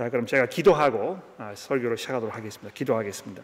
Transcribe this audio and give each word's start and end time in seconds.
자, 0.00 0.08
그럼 0.08 0.24
제가 0.24 0.46
기도하고 0.46 1.20
아, 1.36 1.52
설교를 1.54 1.98
시작하도록 1.98 2.34
하겠습니다. 2.34 2.72
기도하겠습니다. 2.72 3.42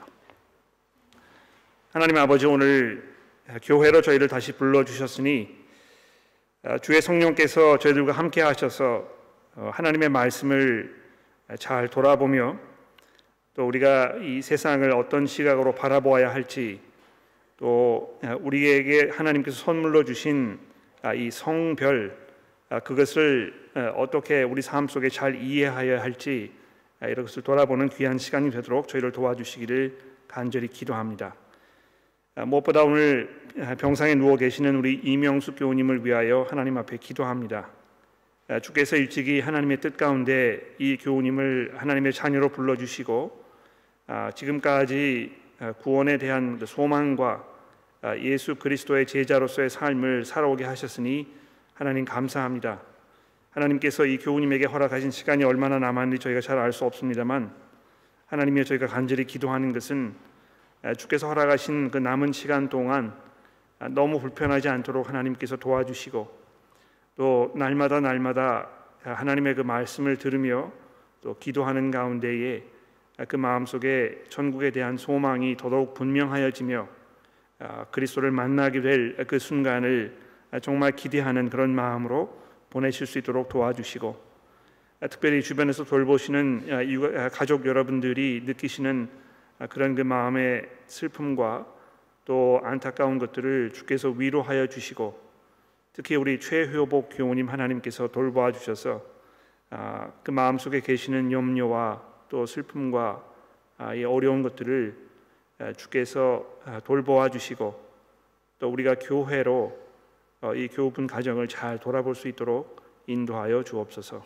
하나님 1.93 2.17
아버지 2.17 2.47
오늘 2.47 3.15
교회로 3.63 4.01
저희를 4.01 4.27
다시 4.27 4.53
불러 4.53 4.83
주셨으니 4.83 5.55
아, 6.63 6.79
주의 6.79 7.03
성령께서 7.03 7.79
저희들과 7.79 8.13
함께 8.13 8.41
하셔서 8.41 9.07
어, 9.55 9.71
하나님의 9.75 10.09
말씀을 10.09 10.97
잘 11.59 11.89
돌아보며 11.89 12.59
또 13.53 13.67
우리가 13.67 14.15
이 14.23 14.41
세상을 14.41 14.91
어떤 14.93 15.27
시각으로 15.27 15.75
바라보아야 15.75 16.33
할지 16.33 16.81
또 17.59 18.19
우리에게 18.41 19.11
하나님께서 19.11 19.63
선물로 19.63 20.05
주신 20.05 20.59
아, 21.03 21.13
이 21.13 21.31
성별 21.31 22.26
그것을 22.85 23.71
어떻게 23.95 24.43
우리 24.43 24.63
삶 24.63 24.89
속에 24.89 25.09
잘 25.09 25.41
이해하여야 25.41 26.03
할지 26.03 26.53
이런 27.03 27.27
것을 27.27 27.43
돌아보는 27.43 27.89
귀한 27.91 28.19
시간이 28.19 28.51
되도록 28.51 28.89
저희를 28.89 29.13
도와주시기를 29.13 29.99
간절히 30.27 30.69
기도합니다. 30.69 31.35
무엇보다 32.47 32.83
오늘 32.83 33.29
병상에 33.79 34.15
누워 34.15 34.37
계시는 34.37 34.77
우리 34.77 34.95
이명숙 34.95 35.57
교우님을 35.59 36.05
위하여 36.05 36.47
하나님 36.49 36.77
앞에 36.79 36.97
기도합니다. 36.97 37.69
주께서 38.63 38.97
일찍이 38.97 39.41
하나님의 39.41 39.81
뜻 39.81 39.97
가운데 39.97 40.61
이 40.79 40.97
교우님을 40.97 41.75
하나님의 41.77 42.13
자녀로 42.13 42.51
불러주시고 42.51 43.45
아, 44.09 44.31
지금까지 44.33 45.33
구원에 45.81 46.17
대한 46.17 46.59
그 46.59 46.67
소망과 46.67 47.45
아, 48.03 48.17
예수 48.19 48.55
그리스도의 48.55 49.07
제자로서의 49.07 49.69
삶을 49.69 50.25
살아오게 50.25 50.65
하셨으니 50.65 51.27
하나님 51.77 52.07
감사합니다. 52.07 52.81
하나님께서 53.51 54.07
이 54.07 54.17
교우님에게 54.17 54.65
허락하신 54.65 55.11
시간이 55.11 55.45
얼마나 55.45 55.79
남았는지 55.79 56.23
저희가 56.23 56.41
잘 56.41 56.59
알 56.59 56.73
수 56.73 56.87
없습니다만 56.87 57.53
하나님이 58.25 58.65
저희가 58.65 58.87
간절히 58.87 59.27
기도하는 59.27 59.75
것은 59.75 60.15
주께서 60.97 61.29
허락하신 61.29 61.91
그 61.91 61.99
남은 61.99 62.33
시간 62.33 62.71
동안 62.71 63.15
너무 63.91 64.21
불편하지 64.21 64.71
않도록 64.71 65.11
하나님께서 65.11 65.57
도와주시고 65.57 66.39
또 67.17 67.53
날마다 67.55 68.01
날마다 68.01 68.71
하나님의 69.03 69.55
그 69.55 69.61
말씀을 69.61 70.17
들으며 70.17 70.73
또 71.21 71.37
기도하는 71.39 71.91
가운데에 71.91 72.65
그 73.29 73.37
마음속에 73.37 74.25
천국에 74.31 74.71
대한 74.71 74.97
소망이 74.97 75.59
더더욱 75.59 75.93
분명하여지며 75.93 76.89
그리스도를 77.91 78.31
만나게 78.31 78.81
될 78.81 79.27
그 79.27 79.39
순간을 79.39 80.26
정말 80.63 80.93
기대하는 80.93 81.51
그런 81.51 81.75
마음으로 81.75 82.37
보내실 82.71 83.07
수 83.07 83.19
있도록 83.19 83.49
도와주시고 83.49 84.27
특별히 85.11 85.43
주변에서 85.43 85.85
돌보시는 85.85 87.31
가족 87.33 87.67
여러분들이 87.67 88.43
느끼시는 88.45 89.09
그런 89.69 89.95
그 89.95 90.03
마음의 90.03 90.69
슬픔과 90.87 91.67
또 92.25 92.61
안타까운 92.65 93.19
것들을 93.19 93.73
주께서 93.73 94.11
위로하여 94.11 94.67
주시고 94.67 95.19
특히 95.93 96.17
우리 96.17 96.41
최효복 96.41 97.11
교우님 97.13 97.49
하나님께서 97.49 98.09
돌보아 98.09 98.53
주셔서 98.53 99.03
그 100.23 100.31
마음 100.31 100.59
속에 100.59 100.81
계시는 100.81 101.33
염려와 101.33 102.03
또 102.29 102.47
슬픔과 102.47 103.25
이 103.95 104.05
어려운 104.05 104.43
것들을 104.43 104.97
주께서 105.77 106.47
돌보아 106.85 107.29
주시고 107.29 107.87
또 108.59 108.71
우리가 108.71 108.97
교회로 108.97 109.55
어, 109.55 109.86
이 110.55 110.69
교훈 110.69 111.07
가정을 111.07 111.49
잘 111.49 111.79
돌아볼 111.79 112.15
수 112.15 112.29
있도록 112.29 112.83
인도하여 113.07 113.63
주옵소서. 113.63 114.25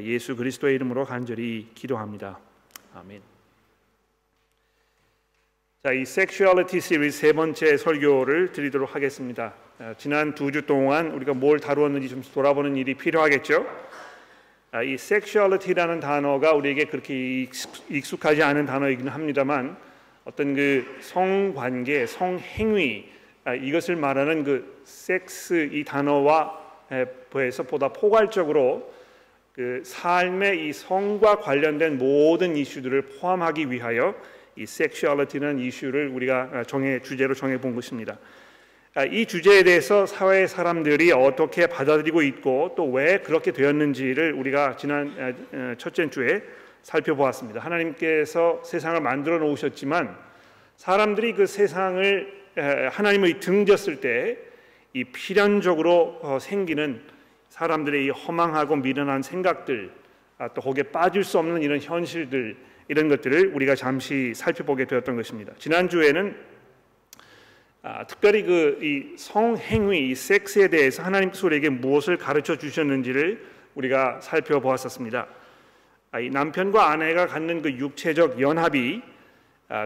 예수 0.00 0.36
그리스도의 0.36 0.74
이름으로 0.76 1.04
간절히 1.04 1.68
기도합니다. 1.74 2.38
아멘. 2.94 3.22
자, 5.82 5.92
이 5.92 6.04
섹슈얼리티 6.04 6.80
시리즈 6.80 7.18
세 7.18 7.32
번째 7.32 7.76
설교를 7.76 8.52
드리도록 8.52 8.94
하겠습니다. 8.94 9.54
지난 9.96 10.34
두 10.34 10.50
주 10.50 10.66
동안 10.66 11.12
우리가 11.12 11.32
뭘 11.32 11.58
다루었는지 11.58 12.08
좀 12.08 12.22
돌아보는 12.22 12.76
일이 12.76 12.94
필요하겠죠. 12.94 13.66
이 14.84 14.96
sexuality라는 14.98 16.00
단어가 16.00 16.52
우리에게 16.52 16.84
그렇게 16.84 17.48
익숙하지 17.88 18.42
않은 18.42 18.66
단어이긴 18.66 19.08
합니다만 19.08 19.76
어떤 20.24 20.54
그 20.54 20.98
성관계, 21.00 22.06
성행위 22.06 23.09
아, 23.09 23.09
이것을 23.62 23.96
말하는 23.96 24.44
그 24.44 24.82
섹스 24.84 25.68
이 25.72 25.84
단어와 25.84 26.58
비해서 27.32 27.62
보다 27.62 27.88
포괄적으로 27.88 28.92
그 29.54 29.82
삶의 29.84 30.68
이 30.68 30.72
성과 30.72 31.36
관련된 31.36 31.98
모든 31.98 32.56
이슈들을 32.56 33.02
포함하기 33.02 33.70
위하여 33.70 34.14
이 34.56 34.66
sexuality라는 34.66 35.58
이슈를 35.58 36.08
우리가 36.08 36.50
아, 36.52 36.64
정해 36.64 37.00
주제로 37.00 37.34
정해 37.34 37.60
본 37.60 37.74
것입니다. 37.74 38.18
아, 38.94 39.04
이 39.04 39.26
주제에 39.26 39.62
대해서 39.62 40.06
사회 40.06 40.46
사람들이 40.46 41.12
어떻게 41.12 41.66
받아들이고 41.66 42.22
있고 42.22 42.74
또 42.76 42.86
왜 42.90 43.18
그렇게 43.18 43.52
되었는지를 43.52 44.32
우리가 44.32 44.76
지난 44.76 45.76
첫째 45.78 46.10
주에 46.10 46.42
살펴보았습니다. 46.82 47.60
하나님께서 47.60 48.62
세상을 48.64 49.00
만들어 49.00 49.38
놓으셨지만 49.38 50.16
사람들이 50.76 51.34
그 51.34 51.46
세상을 51.46 52.39
하나님의 52.90 53.40
등졌을 53.40 54.00
때 54.00 54.50
이 54.92 55.04
필연적으로 55.04 56.18
어, 56.22 56.38
생기는 56.40 57.00
사람들의 57.48 58.06
이 58.06 58.10
허망하고 58.10 58.76
미련한 58.76 59.22
생각들 59.22 59.92
아, 60.38 60.48
또 60.48 60.60
거기에 60.60 60.84
빠질 60.84 61.22
수 61.22 61.38
없는 61.38 61.62
이런 61.62 61.78
현실들 61.80 62.56
이런 62.88 63.08
것들을 63.08 63.54
우리가 63.54 63.76
잠시 63.76 64.32
살펴보게 64.34 64.86
되었던 64.86 65.14
것입니다. 65.14 65.52
지난 65.58 65.88
주에는 65.88 66.34
아, 67.82 68.04
특별히 68.06 68.42
그 68.42 68.78
이 68.82 69.16
성행위, 69.16 70.10
이 70.10 70.14
섹스에 70.14 70.68
대해서 70.68 71.02
하나님께서 71.02 71.46
우리에게 71.46 71.68
무엇을 71.68 72.16
가르쳐 72.16 72.56
주셨는지를 72.56 73.46
우리가 73.74 74.20
살펴보았었습니다. 74.20 75.28
아, 76.10 76.20
이 76.20 76.30
남편과 76.30 76.90
아내가 76.90 77.26
갖는 77.28 77.62
그 77.62 77.70
육체적 77.70 78.40
연합이 78.40 79.02
아, 79.02 79.10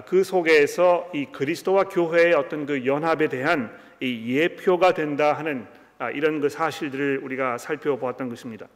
그 0.06 0.24
속에서 0.24 1.10
이 1.12 1.26
그리스도와 1.26 1.84
교회의 1.84 2.32
어떤 2.32 2.64
그 2.64 2.86
연합에 2.86 3.28
대한 3.28 3.76
이 4.00 4.36
예표가 4.36 4.94
된다 4.94 5.34
하는 5.34 5.66
아, 5.98 6.10
이런 6.10 6.40
그 6.40 6.48
사실들을 6.48 7.20
우리가 7.22 7.58
살펴보았던 7.58 8.28
것입니다. 8.28 8.66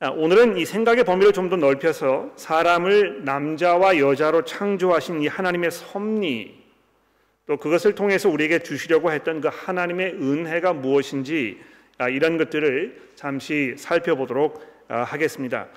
아, 0.00 0.10
오늘은 0.10 0.56
이 0.56 0.64
생각의 0.64 1.04
범위를 1.04 1.32
좀 1.32 1.48
더 1.48 1.56
넓혀서 1.56 2.34
사람을 2.36 3.24
남자와 3.24 3.98
여자로 3.98 4.44
창조하신 4.44 5.22
이 5.22 5.26
하나님의 5.26 5.70
섭리 5.70 6.56
또 7.46 7.56
그것을 7.56 7.94
통해서 7.94 8.28
우리에게 8.28 8.60
주시려고 8.60 9.10
했던 9.10 9.40
그 9.40 9.48
하나님의 9.50 10.14
은혜가 10.14 10.74
무엇인지 10.74 11.58
이런 12.10 12.36
것들을 12.36 13.10
잠시 13.16 13.74
살펴보도록 13.76 14.62
하겠습니다. 14.88 15.68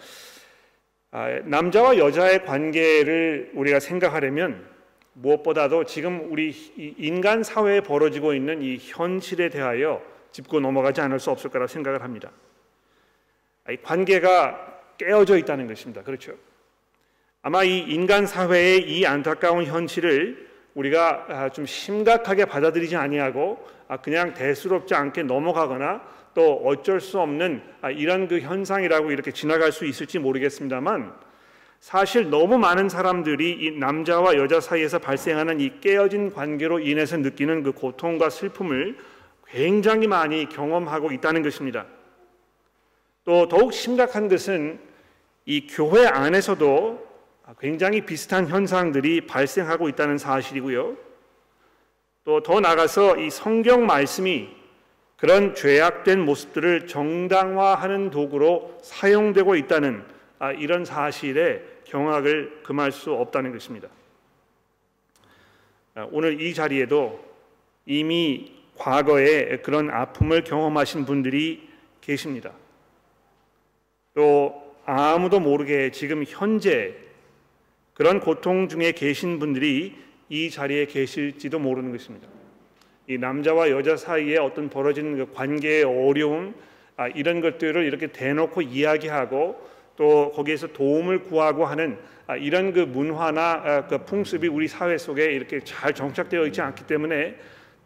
아, 1.13 1.27
남자와 1.43 1.97
여자의 1.97 2.45
관계를 2.45 3.51
우리가 3.53 3.81
생각하려면 3.81 4.65
무엇보다도 5.13 5.83
지금 5.83 6.31
우리 6.31 6.51
인간 6.97 7.43
사회에 7.43 7.81
벌어지고 7.81 8.33
있는 8.33 8.61
이 8.61 8.77
현실에 8.79 9.49
대하여 9.49 10.01
짚고 10.31 10.61
넘어가지 10.61 11.01
않을 11.01 11.19
수 11.19 11.29
없을 11.29 11.49
거라고 11.49 11.67
생각을 11.67 12.01
합니다. 12.01 12.31
이 13.69 13.75
관계가 13.83 14.79
깨어져 14.97 15.37
있다는 15.37 15.67
것입니다. 15.67 16.01
그렇죠? 16.01 16.33
아마 17.41 17.65
이 17.65 17.79
인간 17.79 18.25
사회의 18.25 18.79
이 18.89 19.05
안타까운 19.05 19.65
현실을 19.65 20.49
우리가 20.75 21.25
아, 21.27 21.49
좀 21.49 21.65
심각하게 21.65 22.45
받아들이지 22.45 22.95
아니하고 22.95 23.67
아, 23.89 23.97
그냥 23.97 24.33
대수롭지 24.33 24.95
않게 24.95 25.23
넘어가거나 25.23 26.01
또 26.33 26.61
어쩔 26.65 27.01
수 27.01 27.19
없는 27.19 27.61
아, 27.81 27.91
이런 27.91 28.27
그 28.27 28.39
현상이라고 28.39 29.11
이렇게 29.11 29.31
지나갈 29.31 29.71
수 29.71 29.85
있을지 29.85 30.19
모르겠습니다만 30.19 31.13
사실 31.79 32.29
너무 32.29 32.57
많은 32.57 32.89
사람들이 32.89 33.51
이 33.59 33.71
남자와 33.71 34.35
여자 34.35 34.61
사이에서 34.61 34.99
발생하는 34.99 35.59
이 35.59 35.79
깨어진 35.81 36.31
관계로 36.31 36.79
인해서 36.79 37.17
느끼는 37.17 37.63
그 37.63 37.71
고통과 37.71 38.29
슬픔을 38.29 38.97
굉장히 39.47 40.07
많이 40.07 40.47
경험하고 40.47 41.11
있다는 41.11 41.41
것입니다. 41.41 41.85
또 43.25 43.47
더욱 43.47 43.73
심각한 43.73 44.29
것은 44.29 44.79
이 45.45 45.67
교회 45.67 46.05
안에서도 46.05 47.11
굉장히 47.59 48.05
비슷한 48.05 48.47
현상들이 48.47 49.21
발생하고 49.21 49.89
있다는 49.89 50.17
사실이고요. 50.17 50.95
또 52.23 52.39
더 52.41 52.59
나가서 52.59 53.17
이 53.17 53.31
성경 53.31 53.87
말씀이 53.87 54.60
그런 55.21 55.53
죄악된 55.53 56.25
모습들을 56.25 56.87
정당화하는 56.87 58.09
도구로 58.09 58.79
사용되고 58.81 59.55
있다는 59.55 60.03
아, 60.39 60.51
이런 60.51 60.83
사실에 60.83 61.61
경악을 61.83 62.63
금할 62.63 62.91
수 62.91 63.13
없다는 63.13 63.51
것입니다. 63.51 63.87
아, 65.93 66.07
오늘 66.11 66.41
이 66.41 66.55
자리에도 66.55 67.23
이미 67.85 68.51
과거에 68.75 69.57
그런 69.57 69.91
아픔을 69.91 70.43
경험하신 70.43 71.05
분들이 71.05 71.69
계십니다. 72.01 72.53
또 74.15 74.75
아무도 74.87 75.39
모르게 75.39 75.91
지금 75.91 76.23
현재 76.27 76.95
그런 77.93 78.19
고통 78.19 78.67
중에 78.67 78.93
계신 78.93 79.37
분들이 79.37 79.95
이 80.29 80.49
자리에 80.49 80.87
계실지도 80.87 81.59
모르는 81.59 81.91
것입니다. 81.91 82.27
이 83.07 83.17
남자와 83.17 83.69
여자 83.71 83.97
사이에 83.97 84.37
어떤 84.37 84.69
벌어지는 84.69 85.17
그 85.17 85.33
관계의 85.33 85.83
어려움 85.83 86.53
아, 86.97 87.07
이런 87.07 87.41
것들을 87.41 87.83
이렇게 87.83 88.07
대놓고 88.07 88.61
이야기하고 88.61 89.59
또 89.95 90.31
거기에서 90.31 90.67
도움을 90.67 91.23
구하고 91.23 91.65
하는 91.65 91.97
아, 92.27 92.35
이런 92.35 92.73
그 92.73 92.79
문화나 92.79 93.41
아, 93.41 93.87
그 93.87 94.05
풍습이 94.05 94.47
우리 94.47 94.67
사회 94.67 94.97
속에 94.97 95.25
이렇게 95.25 95.61
잘 95.63 95.93
정착되어 95.93 96.45
있지 96.47 96.61
않기 96.61 96.85
때문에 96.85 97.35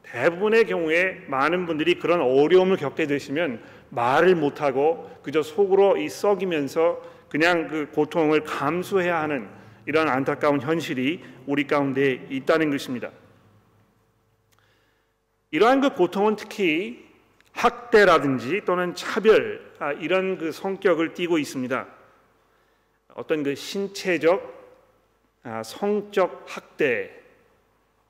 대부분의 0.03 0.65
경우에 0.65 1.23
많은 1.27 1.65
분들이 1.65 1.95
그런 1.95 2.21
어려움을 2.21 2.77
겪게 2.77 3.07
되시면 3.07 3.61
말을 3.89 4.35
못하고 4.35 5.09
그저 5.23 5.41
속으로 5.41 5.97
이 5.97 6.09
썩이면서 6.09 7.01
그냥 7.29 7.67
그 7.67 7.89
고통을 7.91 8.43
감수해야 8.43 9.21
하는 9.21 9.47
이런 9.85 10.07
안타까운 10.07 10.61
현실이 10.61 11.23
우리 11.47 11.65
가운데 11.67 12.25
있다는 12.29 12.69
것입니다. 12.69 13.09
이러한 15.51 15.81
그 15.81 15.93
고통은 15.93 16.35
특히 16.35 17.05
학대라든지 17.53 18.61
또는 18.65 18.95
차별 18.95 19.73
아, 19.79 19.91
이런 19.93 20.37
그 20.37 20.51
성격을 20.51 21.13
띠고 21.13 21.37
있습니다. 21.37 21.87
어떤 23.13 23.43
그 23.43 23.55
신체적, 23.55 24.53
아, 25.43 25.63
성적 25.63 26.43
학대 26.47 27.11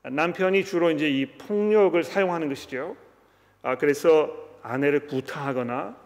남편이 0.02 0.64
주로 0.64 0.90
이제 0.90 1.08
이 1.08 1.26
폭력을 1.26 2.02
사용하는 2.02 2.48
것이죠. 2.48 2.96
아, 3.62 3.76
그래서 3.76 4.30
아내를 4.62 5.06
구타하거나 5.06 5.96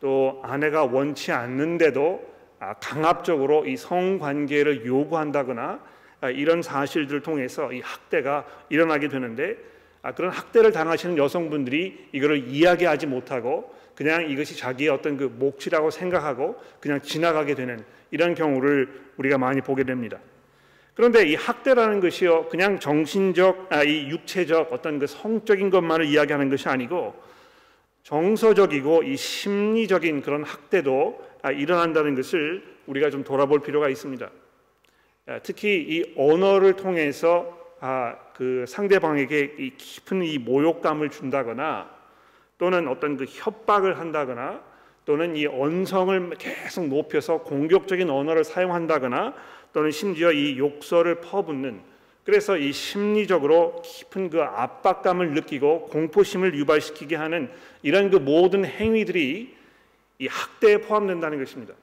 또 0.00 0.40
아내가 0.42 0.84
원치 0.84 1.32
않는데도 1.32 2.32
아, 2.58 2.74
강압적으로 2.74 3.66
이 3.66 3.76
성관계를 3.76 4.86
요구한다거나 4.86 5.80
아, 6.20 6.30
이런 6.30 6.62
사실들을 6.62 7.22
통해서 7.22 7.72
이 7.72 7.80
학대가 7.80 8.46
일어나게 8.68 9.08
되는데 9.08 9.52
아, 9.52 9.71
그런 10.16 10.32
학대를 10.32 10.72
당하시는 10.72 11.16
여성분들이 11.16 12.08
이거를 12.12 12.48
이야기하지 12.48 13.06
못하고 13.06 13.72
그냥 13.94 14.28
이것이 14.28 14.56
자기의 14.56 14.90
어떤 14.90 15.16
그 15.16 15.24
몫이라고 15.24 15.90
생각하고 15.90 16.56
그냥 16.80 17.00
지나가게 17.00 17.54
되는 17.54 17.84
이런 18.10 18.34
경우를 18.34 18.88
우리가 19.16 19.38
많이 19.38 19.60
보게 19.60 19.84
됩니다. 19.84 20.18
그런데 20.94 21.26
이 21.26 21.34
학대라는 21.34 22.00
것이요 22.00 22.48
그냥 22.48 22.78
정신적 22.78 23.68
아, 23.70 23.82
이 23.82 24.08
육체적 24.10 24.72
어떤 24.72 24.98
그 24.98 25.06
성적인 25.06 25.70
것만을 25.70 26.04
이야기하는 26.06 26.50
것이 26.50 26.68
아니고 26.68 27.14
정서적이고 28.02 29.04
이 29.04 29.16
심리적인 29.16 30.22
그런 30.22 30.42
학대도 30.42 31.22
아, 31.42 31.50
일어난다는 31.52 32.14
것을 32.14 32.62
우리가 32.86 33.10
좀 33.10 33.24
돌아볼 33.24 33.60
필요가 33.60 33.88
있습니다. 33.88 34.30
아, 35.26 35.38
특히 35.42 35.76
이 35.88 36.12
언어를 36.16 36.74
통해서 36.74 37.61
아, 37.84 38.14
그 38.36 38.64
상대방에게 38.68 39.56
이 39.58 39.72
깊은 39.76 40.22
이 40.22 40.38
모욕감을 40.38 41.10
준다거나 41.10 41.90
또는 42.56 42.86
어떤 42.86 43.16
그 43.16 43.24
협박을 43.28 43.98
한다거나 43.98 44.62
또는 45.04 45.34
이 45.34 45.46
언성을 45.46 46.30
계속 46.38 46.86
높여서 46.86 47.38
공격적인 47.38 48.08
언어를 48.08 48.44
사용한다거나 48.44 49.34
또는 49.72 49.90
심지어 49.90 50.30
이 50.30 50.58
욕설을 50.58 51.16
퍼붓는 51.22 51.80
그래서 52.24 52.56
이 52.56 52.72
심리적으로 52.72 53.82
깊은 53.84 54.30
그 54.30 54.40
압박감을 54.42 55.32
느끼고 55.32 55.86
공포심을 55.86 56.54
유발시키게 56.54 57.16
하는 57.16 57.50
이런 57.82 58.10
그 58.10 58.16
모든 58.16 58.64
행위들이 58.64 59.56
이 60.20 60.26
학대에 60.28 60.82
포함된다는 60.82 61.40
것입니다. 61.40 61.74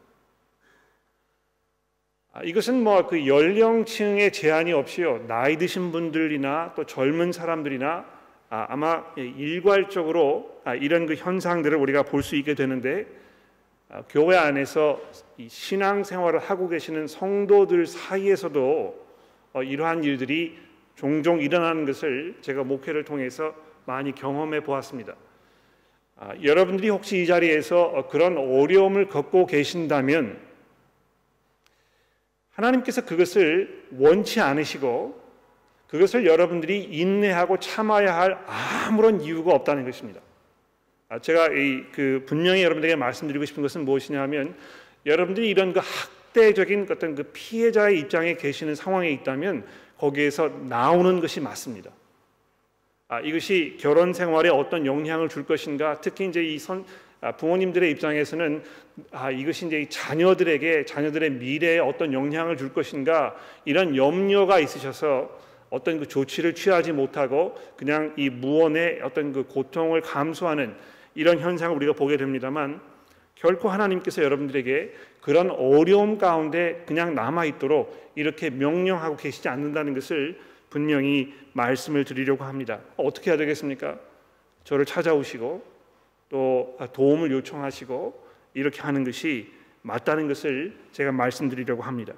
아, 2.32 2.44
이것은 2.44 2.84
뭐 2.84 3.08
그 3.08 3.26
연령층의 3.26 4.32
제한이 4.32 4.72
없이요 4.72 5.26
나이 5.28 5.58
드신 5.58 5.92
분들이나 5.92 6.74
또 6.76 6.84
젊은 6.86 7.32
사람들이나 7.32 8.06
아, 8.50 8.76
마 8.76 9.04
일괄적으로 9.16 10.62
아, 10.64 10.76
이런 10.76 11.06
그 11.06 11.16
현상들을 11.16 11.78
우리가 11.78 12.04
볼 12.04 12.22
수 12.22 12.36
있게 12.36 12.54
되는데 12.54 13.08
아, 13.90 14.04
교회 14.10 14.38
안에서 14.38 15.02
신앙 15.48 16.04
생활을 16.04 16.40
하고 16.40 16.70
계시는 16.70 17.08
성도들 17.08 17.88
사이에서도 17.88 19.08
어, 19.54 19.64
이러한 19.64 20.04
일들이 20.04 20.58
종종 20.96 21.40
일어나는 21.40 21.86
것을 21.86 22.36
제가 22.42 22.64
목회를 22.64 23.04
통해서 23.06 23.56
많이 23.86 24.14
경험해 24.14 24.62
보았습니다. 24.62 25.16
아, 26.18 26.34
여러분들이 26.44 26.90
혹시 26.90 27.24
이 27.24 27.26
자리에서 27.26 27.82
어, 27.82 28.08
그런 28.08 28.38
어려움을 28.38 29.08
겪고 29.08 29.48
계신다면 29.48 30.49
하나님께서 32.60 33.06
그것을 33.06 33.86
원치 33.98 34.42
않으시고 34.42 35.18
그것을 35.88 36.26
여러분들이 36.26 36.84
인내하고 36.84 37.58
참아야 37.58 38.16
할 38.16 38.38
아무런 38.46 39.22
이유가 39.22 39.54
없다는 39.54 39.86
것입니다. 39.86 40.20
아, 41.08 41.20
제가 41.20 41.50
그 41.92 42.24
분명히 42.28 42.62
여러분들에게 42.62 42.96
말씀드리고 42.96 43.46
싶은 43.46 43.64
것은 43.64 43.86
무엇이냐면 43.86 44.56
여러분들이 45.06 45.50
이런 45.50 45.74
그 45.74 45.80
학대적인 45.80 46.88
어떤 46.92 47.16
그 47.16 47.24
피해자의 47.34 48.00
입장에 48.00 48.36
계시는 48.36 48.76
상황에 48.76 49.10
있다면 49.12 49.66
거기에서 49.98 50.50
나오는 50.68 51.20
것이 51.20 51.40
맞습니다. 51.40 51.90
아, 53.12 53.20
이것이 53.22 53.76
결혼 53.80 54.14
생활에 54.14 54.50
어떤 54.50 54.86
영향을 54.86 55.30
줄 55.30 55.44
것인가? 55.44 56.00
특히 56.00 56.28
이제 56.28 56.44
이 56.44 56.60
선, 56.60 56.86
아, 57.22 57.32
부모님들의 57.32 57.90
입장에서는 57.90 58.62
아, 59.12 59.32
이것이 59.32 59.66
이제 59.66 59.88
자녀들에게 59.90 60.86
자녀들의 60.86 61.32
미래에 61.32 61.80
어떤 61.80 62.14
영향을 62.14 62.56
줄 62.56 62.72
것인가 62.72 63.36
이런 63.66 63.96
염려가 63.96 64.60
있으셔서 64.60 65.36
어떤 65.72 65.98
그 65.98 66.08
조치를 66.08 66.54
취하지 66.54 66.92
못하고 66.92 67.58
그냥 67.78 68.14
이 68.16 68.30
무언의 68.30 69.02
어떤 69.04 69.34
그 69.34 69.44
고통을 69.46 70.02
감수하는 70.02 70.76
이런 71.16 71.40
현상을 71.40 71.76
우리가 71.76 71.94
보게 71.94 72.16
됩니다만 72.16 72.80
결코 73.34 73.70
하나님께서 73.70 74.22
여러분들에게 74.22 74.94
그런 75.22 75.50
어려움 75.50 76.20
가운데 76.20 76.84
그냥 76.86 77.16
남아 77.16 77.46
있도록 77.46 78.12
이렇게 78.14 78.52
명령하고 78.52 79.18
계시지 79.18 79.50
않는다는 79.50 79.96
것을 79.96 80.38
분명히 80.70 81.34
말씀을 81.54 82.06
드리려고 82.06 82.44
합니다. 82.44 82.80
어떻게 82.98 83.32
해야 83.32 83.38
되겠습니까? 83.38 84.00
저를 84.64 84.86
찾아오시고 84.86 85.66
또 86.30 86.78
도움을 86.94 87.32
요청하시고 87.32 88.28
이렇게 88.54 88.82
하는 88.82 89.04
것이 89.04 89.52
맞다는 89.82 90.28
것을 90.28 90.78
제가 90.92 91.12
말씀드리려고 91.12 91.82
합니다. 91.82 92.14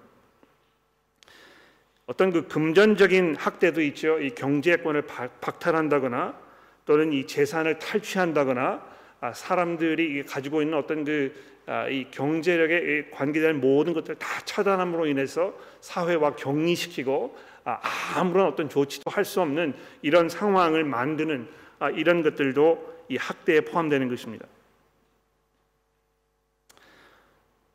어떤 2.07 2.31
그 2.31 2.47
금전적인 2.47 3.37
학대도 3.37 3.81
있죠. 3.83 4.19
이 4.19 4.31
경제권을 4.31 5.03
박탈한다거나 5.39 6.37
또는 6.85 7.13
이 7.13 7.25
재산을 7.25 7.79
탈취한다거나 7.79 8.91
아, 9.21 9.33
사람들이 9.33 10.23
가지고 10.25 10.63
있는 10.63 10.77
어떤 10.77 11.05
그이 11.05 11.31
아, 11.67 11.85
경제력에 12.09 13.11
관계된 13.11 13.61
모든 13.61 13.93
것들을 13.93 14.17
다 14.17 14.41
차단함으로 14.43 15.05
인해서 15.05 15.53
사회와 15.79 16.35
격리시키고 16.35 17.37
아, 17.63 17.79
아무런 18.15 18.47
어떤 18.47 18.69
조치도 18.69 19.09
할 19.11 19.23
수 19.25 19.41
없는 19.41 19.73
이런 20.01 20.29
상황을 20.29 20.83
만드는 20.83 21.47
아, 21.79 21.89
이런 21.89 22.23
것들도 22.23 23.05
이 23.09 23.17
학대에 23.17 23.61
포함되는 23.61 24.09
것입니다. 24.09 24.45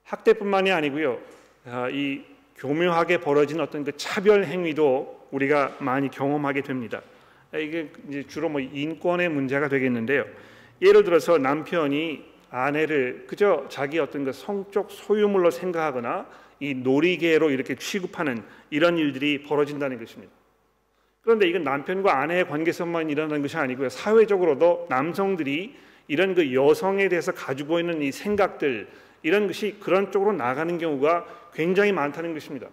학대뿐만이 0.05 0.71
아니고요. 0.71 1.19
아, 1.66 1.88
이 1.90 2.23
교묘하게 2.57 3.21
벌어진 3.21 3.61
어떤 3.61 3.85
그 3.85 3.97
차별 3.97 4.45
행위도 4.45 5.28
우리가 5.31 5.76
많이 5.81 6.11
경험하게 6.11 6.62
됩니다. 6.62 7.02
이게 7.55 7.90
주로 8.28 8.49
뭐 8.49 8.61
인권의 8.61 9.28
문제가 9.28 9.69
되겠는데요. 9.69 10.25
예를 10.81 11.05
들어서 11.05 11.38
남편이 11.38 12.25
아내를 12.50 13.25
그저 13.26 13.66
자기 13.69 13.99
어떤 13.99 14.25
그 14.25 14.33
성적 14.33 14.90
소유물로 14.90 15.50
생각하거나 15.50 16.26
이 16.61 16.75
놀이개로 16.75 17.51
이렇게 17.51 17.75
취급하는 17.75 18.43
이런 18.71 18.99
일들이 18.99 19.43
벌어진다는 19.43 19.99
것입니다. 19.99 20.33
그런데 21.23 21.49
이건 21.49 21.65
남편과 21.65 22.21
아내의 22.21 22.47
관계에서만 22.47 23.11
일어나는 23.11 23.43
것이 23.43 23.57
아니고요. 23.57 23.89
사회적으로도 23.89 24.87
남성들이 24.89 25.75
이런 26.09 26.35
그 26.35 26.55
여성에 26.55 27.09
대해서 27.09 27.33
가지고 27.33 27.81
있는 27.81 28.01
이 28.01 28.13
생각들 28.13 28.89
이런 29.23 29.49
것이 29.49 29.77
그런 29.81 30.13
쪽으로 30.13 30.33
나가는 30.33 30.79
경우가 30.79 31.27
굉장히 31.53 31.91
많다는 31.91 32.33
것입니다. 32.33 32.69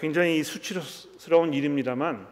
굉장히 0.00 0.42
수치스러운 0.42 1.54
일입니다만 1.54 2.26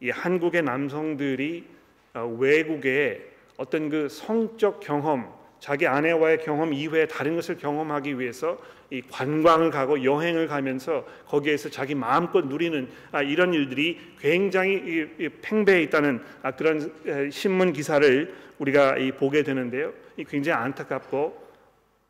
이 0.00 0.10
한국의 0.10 0.62
남성들이 0.62 1.64
어, 2.12 2.26
외국의 2.38 3.24
어떤 3.56 3.88
그 3.88 4.08
성적 4.08 4.80
경험 4.80 5.32
자기 5.60 5.86
아내와의 5.86 6.38
경험 6.38 6.72
이외에 6.72 7.06
다른 7.06 7.36
것을 7.36 7.58
경험하기 7.58 8.18
위해서 8.18 8.58
이 8.90 9.02
관광을 9.02 9.70
가고 9.70 10.02
여행을 10.02 10.48
가면서 10.48 11.06
거기에서 11.26 11.68
자기 11.68 11.94
마음껏 11.94 12.44
누리는 12.44 12.88
아, 13.12 13.22
이런 13.22 13.54
일들이 13.54 14.00
굉장히 14.18 15.08
팽배해 15.42 15.82
있다는 15.82 16.22
아, 16.42 16.50
그런 16.52 17.30
신문 17.30 17.72
기사를 17.72 18.34
우리가 18.58 18.96
보게 19.18 19.42
되는데요. 19.42 19.92
굉장히 20.28 20.60
안타깝고 20.62 21.50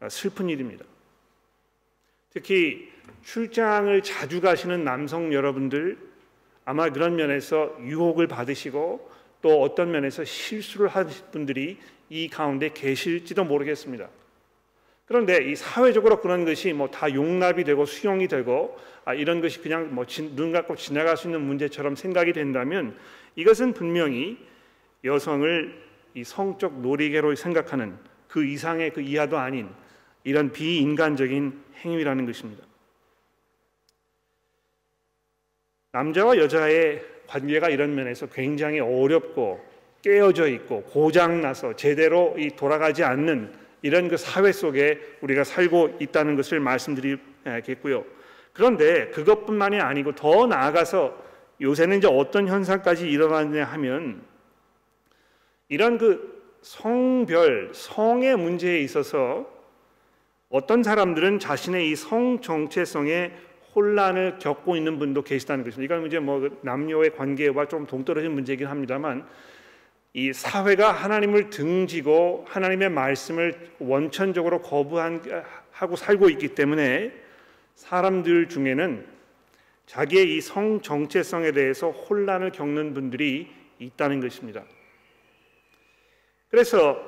아, 0.00 0.09
슬픈 0.09 0.49
일입니다. 0.49 0.85
특히 2.30 2.88
출장을 3.23 4.00
자주 4.02 4.40
가시는 4.40 4.85
남성 4.85 5.33
여러분들 5.33 5.99
아마 6.64 6.88
그런 6.88 7.16
면에서 7.16 7.76
유혹을 7.83 8.28
받으시고 8.28 9.11
또 9.42 9.62
어떤 9.62 9.90
면에서 9.90 10.25
실수를 10.25 10.88
하신 10.88 11.26
분들이 11.33 11.78
이 12.11 12.29
가운데 12.29 12.71
계실지도 12.75 13.45
모르겠습니다. 13.45 14.09
그런데 15.07 15.50
이 15.50 15.57
사회적으로 15.57 16.21
그런 16.21 16.45
것이 16.45 16.73
뭐 16.73 16.88
다 16.88 17.12
용납이 17.12 17.64
되고 17.64 17.85
수용이 17.87 18.29
되고 18.29 18.76
아, 19.05 19.14
이런 19.14 19.40
것이 19.40 19.61
그냥 19.61 19.95
뭐 19.95 20.05
눈 20.37 20.52
감고 20.52 20.76
지나갈 20.76 21.17
수 21.17 21.29
있는 21.29 21.40
문제처럼 21.40 21.97
생각이 21.97 22.33
된다면 22.33 22.97
이것은 23.37 23.73
분명히 23.73 24.38
여성을 25.05 25.83
이 26.14 26.25
성적 26.25 26.81
놀이개로 26.81 27.35
생각하는 27.37 27.97
그 28.29 28.45
이상의 28.45 28.93
그 28.93 29.00
이하도 29.00 29.38
아닌 29.38 29.69
이런 30.25 30.52
비인간적인 30.52 31.61
행위라는 31.85 32.26
것입니다. 32.26 32.64
남자와 35.93 36.37
여자의 36.38 37.02
관계가 37.26 37.69
이런 37.71 37.95
면에서 37.95 38.26
굉장히 38.26 38.81
어렵고 38.81 39.69
깨어져 40.02 40.49
있고 40.49 40.83
고장 40.85 41.40
나서 41.40 41.76
제대로 41.76 42.35
이 42.38 42.50
돌아가지 42.50 43.04
않는 43.04 43.52
이런 43.83 44.09
그 44.09 44.16
사회 44.16 44.52
속에 44.52 44.99
우리가 45.21 45.45
살고 45.45 45.97
있다는 46.00 46.37
것을 46.37 46.61
말씀드리겠고요. 46.61 48.04
그런데 48.52 49.09
그것뿐만이 49.09 49.80
아니고 49.80 50.14
더 50.14 50.47
나아가서 50.47 51.16
요새는 51.61 51.99
이제 51.99 52.09
어떤 52.09 52.49
현상까지 52.49 53.09
일어나냐 53.11 53.64
하면 53.64 54.23
이런 55.69 55.99
그 55.99 56.40
성별, 56.62 57.71
성의 57.73 58.37
문제에 58.37 58.80
있어서 58.80 59.47
어떤 60.49 60.83
사람들은 60.83 61.38
자신의 61.38 61.90
이 61.90 61.95
성 61.95 62.40
정체성에 62.40 63.33
혼란을 63.75 64.38
겪고 64.40 64.76
있는 64.76 64.99
분도 64.99 65.23
계시다는 65.23 65.64
것입니다. 65.64 65.95
이건 65.95 66.07
이제 66.07 66.19
뭐그 66.19 66.59
남녀의 66.62 67.14
관계와 67.14 67.69
좀 67.69 67.87
동떨어진 67.87 68.33
문제이긴 68.33 68.66
합니다만 68.66 69.26
이 70.12 70.33
사회가 70.33 70.90
하나님을 70.90 71.50
등지고 71.50 72.45
하나님의 72.49 72.90
말씀을 72.90 73.71
원천적으로 73.79 74.61
거부하고 74.61 75.97
살고 75.97 76.29
있기 76.31 76.49
때문에 76.55 77.12
사람들 77.76 78.49
중에는 78.49 79.07
자기의 79.87 80.37
이 80.37 80.40
성 80.40 80.81
정체성에 80.83 81.52
대해서 81.52 81.90
혼란을 81.90 82.52
겪는 82.52 82.95
분들이 82.95 83.49
있다는 83.79 84.21
것입니다. 84.21 84.64
그래서 86.49 87.00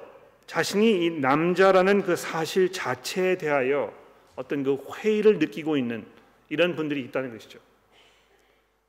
자신이 0.47 1.05
이 1.05 1.11
남자라는 1.11 2.03
그 2.03 2.17
사실 2.17 2.71
자체에 2.71 3.37
대하여 3.37 3.93
어떤 4.37 4.63
그 4.63 4.79
회의를 4.97 5.39
느끼고 5.39 5.77
있는 5.77 6.05
이런 6.49 6.77
분들이 6.77 7.03
있다는 7.03 7.33
것이죠. 7.33 7.59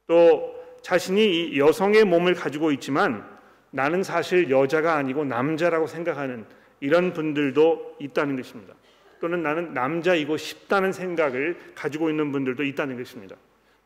또 0.08 0.56
자신이 0.82 1.50
이 1.50 1.60
여성의 1.60 2.04
몸을 2.06 2.36
가지고 2.36 2.72
있지만 2.72 3.33
나는 3.76 4.04
사실 4.04 4.52
여자가 4.52 4.96
아니고 4.96 5.26
남자라고 5.26 5.88
생각하는 5.88 6.46
이런 6.80 7.12
분들도 7.12 7.98
있다는 8.00 8.36
것입니다. 8.36 8.76
또는 9.20 9.42
나는 9.42 9.74
남자이고 9.74 10.38
싶다는 10.38 10.92
생각을 10.92 11.58
가지고 11.74 12.12
있는 12.12 12.32
분들도 12.32 12.64
있다는 12.64 12.98
것입니다. 12.98 13.36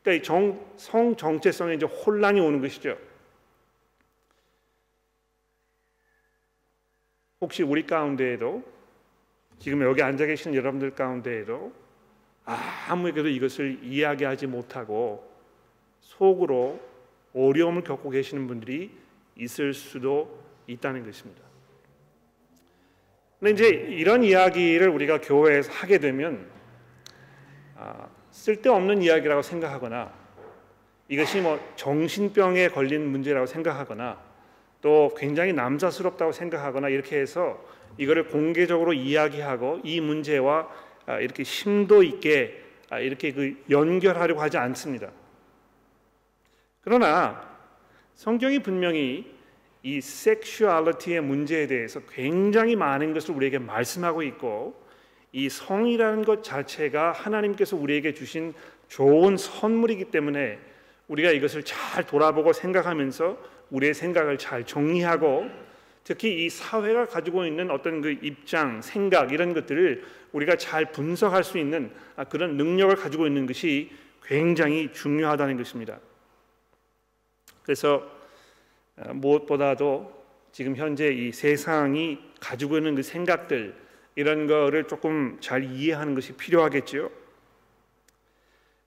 그러니까 0.02 0.26
정, 0.26 0.72
성 0.76 1.16
정체성에 1.16 1.74
이제 1.74 1.86
혼란이 1.86 2.38
오는 2.38 2.60
것이죠. 2.60 2.98
혹시 7.40 7.62
우리 7.62 7.86
가운데에도 7.86 8.62
지금 9.58 9.80
여기 9.82 10.02
앉아 10.02 10.26
계신 10.26 10.54
여러분들 10.54 10.90
가운데에도 10.90 11.72
아무에게도 12.44 13.28
이것을 13.28 13.78
이야기하지 13.82 14.48
못하고 14.48 15.26
속으로 16.00 16.78
어려움을 17.34 17.84
겪고 17.84 18.10
계시는 18.10 18.46
분들이 18.48 19.07
있을 19.38 19.72
수도 19.72 20.42
있다는 20.66 21.04
것입니다. 21.04 21.42
근데 23.38 23.52
이제 23.52 23.68
이런 23.68 24.24
이야기를 24.24 24.88
우리가 24.88 25.20
교회에서 25.20 25.72
하게 25.72 25.98
되면 25.98 26.50
아, 27.76 28.08
쓸데없는 28.32 29.02
이야기라고 29.02 29.42
생각하거나 29.42 30.12
이것이 31.08 31.40
뭐 31.40 31.58
정신병에 31.76 32.68
걸린 32.68 33.08
문제라고 33.08 33.46
생각하거나 33.46 34.20
또 34.80 35.14
굉장히 35.16 35.52
남자스럽다고 35.52 36.32
생각하거나 36.32 36.88
이렇게 36.88 37.18
해서 37.18 37.64
이거를 37.96 38.28
공개적으로 38.28 38.92
이야기하고 38.92 39.80
이 39.84 40.00
문제와 40.00 40.68
아, 41.06 41.20
이렇게 41.20 41.44
심도 41.44 42.02
있게 42.02 42.62
아, 42.90 42.98
이렇게 42.98 43.32
그 43.32 43.56
연결하려고 43.70 44.40
하지 44.40 44.58
않습니다. 44.58 45.10
그러나 46.80 47.47
성경이 48.18 48.58
분명히 48.58 49.32
이 49.84 50.00
섹슈얼리티의 50.00 51.20
문제에 51.20 51.68
대해서 51.68 52.00
굉장히 52.12 52.74
많은 52.74 53.14
것을 53.14 53.32
우리에게 53.32 53.60
말씀하고 53.60 54.24
있고 54.24 54.74
이 55.30 55.48
성이라는 55.48 56.24
것 56.24 56.42
자체가 56.42 57.12
하나님께서 57.12 57.76
우리에게 57.76 58.14
주신 58.14 58.54
좋은 58.88 59.36
선물이기 59.36 60.06
때문에 60.06 60.58
우리가 61.06 61.30
이것을 61.30 61.62
잘 61.62 62.04
돌아보고 62.04 62.52
생각하면서 62.52 63.38
우리의 63.70 63.94
생각을 63.94 64.36
잘 64.36 64.66
정리하고 64.66 65.46
특히 66.02 66.44
이 66.44 66.50
사회가 66.50 67.06
가지고 67.06 67.46
있는 67.46 67.70
어떤 67.70 68.00
그 68.00 68.10
입장, 68.20 68.82
생각 68.82 69.30
이런 69.30 69.54
것들을 69.54 70.02
우리가 70.32 70.56
잘 70.56 70.90
분석할 70.90 71.44
수 71.44 71.56
있는 71.56 71.92
아, 72.16 72.24
그런 72.24 72.56
능력을 72.56 72.96
가지고 72.96 73.28
있는 73.28 73.46
것이 73.46 73.92
굉장히 74.24 74.92
중요하다는 74.92 75.56
것입니다. 75.56 76.00
그래서 77.68 78.02
아, 78.96 79.12
무엇보다도 79.12 80.10
지금 80.52 80.74
현재 80.74 81.08
이 81.08 81.32
세상이 81.32 82.18
가지고 82.40 82.78
있는 82.78 82.94
그 82.94 83.02
생각들 83.02 83.74
이런 84.14 84.46
거를 84.46 84.84
조금 84.84 85.36
잘 85.42 85.64
이해하는 85.64 86.14
것이 86.14 86.32
필요하겠죠. 86.32 87.10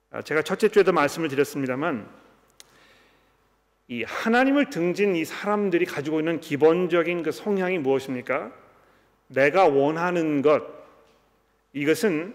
아, 0.10 0.24
제가 0.24 0.42
첫째 0.42 0.68
주에도 0.68 0.92
말씀을 0.94 1.30
드렸습니다만 1.30 2.10
이 3.88 4.02
하나님을 4.02 4.72
등진 4.72 5.16
이 5.16 5.26
사람들이 5.26 5.86
가지고 5.86 6.20
있는 6.20 6.40
기본적인 6.40 7.22
그 7.22 7.32
성향이 7.32 7.78
무엇입니까? 7.78 8.52
내가 9.28 9.68
원하는 9.68 10.42
것 10.42 10.64
이것은 11.74 12.34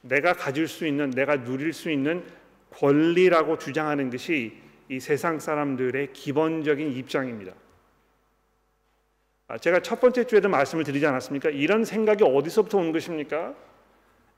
내가 0.00 0.32
가질 0.32 0.66
수 0.66 0.84
있는 0.84 1.10
내가 1.10 1.44
누릴 1.44 1.72
수 1.72 1.92
있는 1.92 2.24
권리라고 2.70 3.58
주장하는 3.58 4.10
것이 4.10 4.65
이 4.88 5.00
세상 5.00 5.38
사람들의 5.38 6.12
기본적인 6.12 6.92
입장입니다. 6.92 7.52
아, 9.48 9.58
제가 9.58 9.80
첫 9.80 10.00
번째 10.00 10.24
주에도 10.24 10.48
말씀을 10.48 10.84
드리지 10.84 11.06
않았습니까? 11.06 11.50
이런 11.50 11.84
생각이 11.84 12.24
어디서부터 12.24 12.78
온 12.78 12.92
것입니까? 12.92 13.54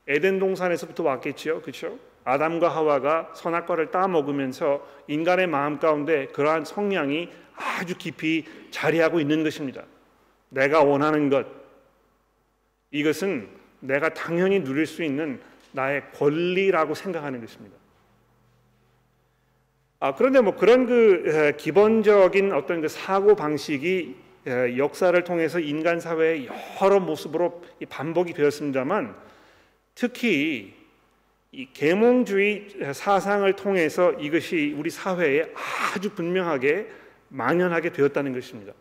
에덴 0.07 0.39
동산에서부터 0.39 1.03
왔겠지요, 1.03 1.61
그렇죠? 1.61 1.97
아담과 2.23 2.69
하와가 2.69 3.31
선악과를 3.35 3.91
따 3.91 4.07
먹으면서 4.07 4.87
인간의 5.07 5.47
마음 5.47 5.79
가운데 5.79 6.27
그러한 6.27 6.65
성향이 6.65 7.29
아주 7.55 7.97
깊이 7.97 8.45
자리하고 8.71 9.19
있는 9.19 9.43
것입니다. 9.43 9.83
내가 10.49 10.83
원하는 10.83 11.29
것 11.29 11.45
이것은 12.91 13.49
내가 13.79 14.13
당연히 14.13 14.63
누릴 14.63 14.85
수 14.85 15.03
있는 15.03 15.41
나의 15.71 16.11
권리라고 16.13 16.95
생각하는 16.95 17.41
것입니다. 17.41 17.77
아, 20.01 20.15
그런데 20.15 20.39
뭐 20.39 20.55
그런 20.55 20.85
그 20.85 21.53
기본적인 21.57 22.53
어떤 22.53 22.81
그 22.81 22.87
사고 22.87 23.35
방식이 23.35 24.15
역사를 24.77 25.21
통해서 25.25 25.59
인간 25.59 25.99
사회의 25.99 26.47
여러 26.81 26.99
모습으로 27.01 27.61
반복이 27.89 28.33
되었습니다만 28.33 29.13
특히 29.95 30.73
이 31.51 31.67
계몽주의 31.73 32.93
사상을 32.93 33.51
통해서 33.57 34.13
이것이 34.13 34.73
우리 34.77 34.89
사회에 34.89 35.51
아주 35.93 36.11
분명하게 36.11 36.87
만연하게 37.27 37.91
되었다는 37.91 38.33
것입니다. 38.33 38.73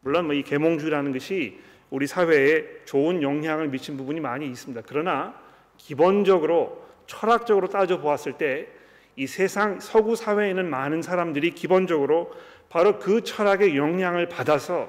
물론 0.00 0.26
뭐 0.26 0.34
이 0.34 0.42
계몽주의라는 0.42 1.12
것이 1.12 1.58
우리 1.90 2.06
사회에 2.06 2.84
좋은 2.84 3.22
영향을 3.22 3.68
미친 3.68 3.96
부분이 3.96 4.20
많이 4.20 4.46
있습니다. 4.46 4.82
그러나 4.86 5.34
기본적으로 5.76 6.86
철학적으로 7.06 7.68
따져 7.68 8.00
보았을 8.00 8.34
때 8.34 8.68
이 9.16 9.26
세상 9.26 9.80
서구 9.80 10.16
사회에 10.16 10.50
있는 10.50 10.70
많은 10.70 11.02
사람들이 11.02 11.52
기본적으로 11.52 12.32
바로 12.68 12.98
그 12.98 13.22
철학의 13.22 13.76
영향을 13.76 14.28
받아서 14.28 14.88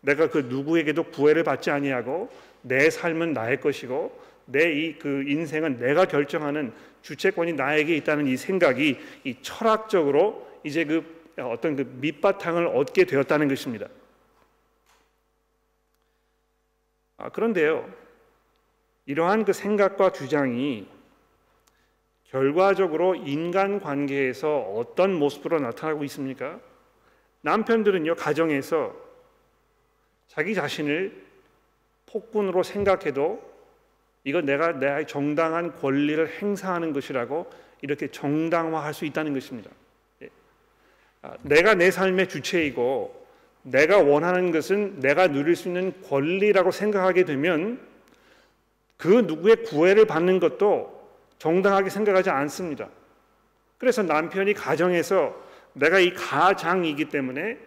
내가 0.00 0.28
그 0.28 0.38
누구에게도 0.38 1.04
구애를 1.04 1.44
받지 1.44 1.70
아니하고 1.70 2.30
내 2.62 2.90
삶은 2.90 3.32
나의 3.32 3.60
것이고 3.60 4.28
내 4.46 4.72
이 4.72 4.98
그 4.98 5.24
인생은 5.26 5.78
내가 5.78 6.06
결정하는 6.06 6.72
주체권이 7.02 7.52
나에게 7.52 7.96
있다는 7.96 8.26
이 8.26 8.36
생각이 8.36 8.98
이 9.24 9.36
철학적으로 9.42 10.48
이제 10.64 10.84
그 10.84 11.04
어떤 11.38 11.76
그 11.76 11.82
밑바탕을 12.00 12.66
얻게 12.68 13.04
되었다는 13.04 13.48
것입니다. 13.48 13.86
아, 17.18 17.28
그런데요, 17.30 17.88
이러한 19.06 19.44
그 19.44 19.52
생각과 19.52 20.12
주장이 20.12 20.86
결과적으로 22.30 23.14
인간 23.14 23.80
관계에서 23.80 24.58
어떤 24.60 25.14
모습으로 25.14 25.60
나타나고 25.60 26.04
있습니까? 26.04 26.60
남편들은요 27.40 28.16
가정에서 28.16 28.94
자기 30.26 30.54
자신을 30.54 31.24
폭군으로 32.06 32.62
생각해도 32.62 33.48
이거 34.24 34.42
내가 34.42 34.78
내 34.78 35.06
정당한 35.06 35.74
권리를 35.74 36.28
행사하는 36.28 36.92
것이라고 36.92 37.48
이렇게 37.80 38.08
정당화할 38.08 38.92
수 38.92 39.04
있다는 39.06 39.32
것입니다. 39.32 39.70
예. 40.22 40.28
아, 41.22 41.34
내가 41.42 41.74
내 41.74 41.90
삶의 41.90 42.28
주체이고 42.28 43.26
내가 43.62 43.98
원하는 43.98 44.50
것은 44.50 45.00
내가 45.00 45.28
누릴 45.28 45.56
수 45.56 45.68
있는 45.68 45.92
권리라고 46.02 46.70
생각하게 46.70 47.24
되면 47.24 47.80
그 48.96 49.08
누구의 49.08 49.62
구애를 49.62 50.06
받는 50.06 50.40
것도 50.40 50.97
정당하게 51.38 51.90
생각하지 51.90 52.30
않습니다. 52.30 52.88
그래서 53.78 54.02
남편이 54.02 54.54
가정에서 54.54 55.34
내가 55.72 55.98
이 55.98 56.12
가장이기 56.12 57.06
때문에 57.06 57.58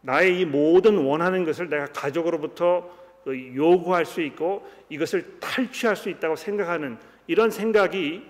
나의 0.00 0.40
이 0.40 0.44
모든 0.44 0.98
원하는 0.98 1.44
것을 1.44 1.68
내가 1.68 1.86
가족으로부터 1.86 2.90
그 3.24 3.54
요구할 3.54 4.04
수 4.04 4.20
있고 4.20 4.68
이것을 4.88 5.38
탈취할 5.38 5.94
수 5.94 6.08
있다고 6.08 6.34
생각하는 6.34 6.98
이런 7.28 7.50
생각이 7.50 8.26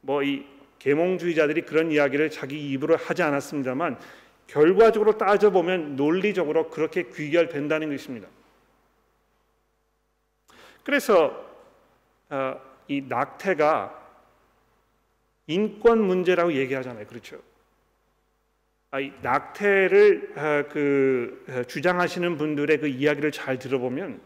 뭐 0.00 0.22
이 0.22 0.44
계몽주의자들이 0.82 1.62
그런 1.62 1.92
이야기를 1.92 2.30
자기 2.30 2.72
입으로 2.72 2.96
하지 2.96 3.22
않았습니다만 3.22 4.00
결과적으로 4.48 5.16
따져보면 5.16 5.94
논리적으로 5.94 6.70
그렇게 6.70 7.04
귀결된다는 7.04 7.88
것입니다. 7.88 8.26
그래서 10.82 11.46
어, 12.30 12.60
이 12.92 13.04
낙태가 13.08 14.00
인권 15.46 16.04
문제라고 16.04 16.52
얘기하잖아요. 16.52 17.06
그렇죠? 17.06 17.40
아, 18.90 18.98
낙태를 19.22 20.32
아, 20.36 20.64
그 20.70 21.44
아, 21.48 21.62
주장하시는 21.64 22.36
분들의 22.36 22.78
그 22.78 22.88
이야기를 22.88 23.32
잘 23.32 23.58
들어보면 23.58 24.20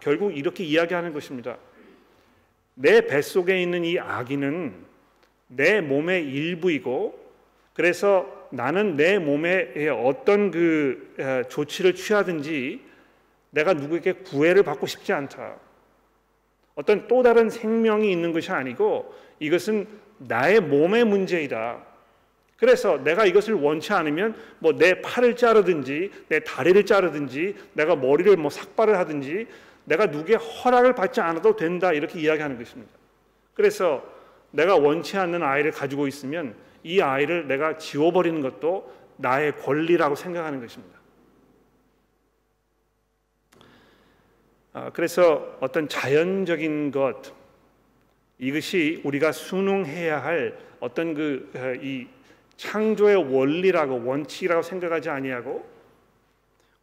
결국 0.00 0.34
이렇게 0.34 0.64
이야기하는 0.64 1.12
것입니다. 1.12 1.58
내 2.74 3.02
뱃속에 3.02 3.60
있는 3.60 3.84
이 3.84 3.98
아기는 3.98 4.72
내 5.48 5.82
몸의 5.82 6.24
일부이고 6.24 7.26
그래서 7.74 8.48
나는 8.50 8.96
내 8.96 9.18
몸에 9.18 9.88
어떤 9.90 10.50
그 10.50 11.44
조치를 11.50 11.94
취하든지 11.94 12.80
내가 13.50 13.74
누구에게 13.74 14.12
구애를 14.12 14.62
받고 14.62 14.86
싶지 14.86 15.12
않다. 15.12 15.56
어떤 16.76 17.08
또 17.08 17.22
다른 17.22 17.50
생명이 17.50 18.10
있는 18.12 18.32
것이 18.32 18.52
아니고 18.52 19.12
이것은 19.40 19.86
나의 20.18 20.60
몸의 20.60 21.04
문제이다. 21.04 21.82
그래서 22.58 23.02
내가 23.02 23.26
이것을 23.26 23.54
원치 23.54 23.92
않으면 23.92 24.34
뭐 24.60 24.72
내 24.72 25.00
팔을 25.02 25.36
자르든지 25.36 26.10
내 26.28 26.40
다리를 26.40 26.86
자르든지 26.86 27.54
내가 27.72 27.96
머리를 27.96 28.34
뭐 28.36 28.50
삭발을 28.50 28.96
하든지 28.98 29.46
내가 29.84 30.06
누구의 30.06 30.38
허락을 30.38 30.94
받지 30.94 31.20
않아도 31.20 31.56
된다 31.56 31.92
이렇게 31.92 32.20
이야기하는 32.20 32.58
것입니다. 32.58 32.92
그래서 33.54 34.04
내가 34.50 34.76
원치 34.76 35.16
않는 35.16 35.42
아이를 35.42 35.70
가지고 35.70 36.06
있으면 36.06 36.54
이 36.82 37.00
아이를 37.00 37.48
내가 37.48 37.78
지워버리는 37.78 38.40
것도 38.40 38.92
나의 39.16 39.56
권리라고 39.56 40.14
생각하는 40.14 40.60
것입니다. 40.60 40.95
그래서 44.92 45.56
어떤 45.60 45.88
자연적인 45.88 46.90
것 46.90 47.34
이것이 48.38 49.00
우리가 49.04 49.32
순응해야 49.32 50.22
할 50.22 50.58
어떤 50.80 51.14
그이 51.14 52.06
어, 52.08 52.16
창조의 52.56 53.16
원리라고 53.32 54.04
원칙이라고 54.04 54.62
생각하지 54.62 55.08
아니하고 55.08 55.66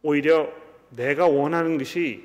오히려 0.02 0.52
내가 0.90 1.26
원하는 1.26 1.78
것이 1.78 2.24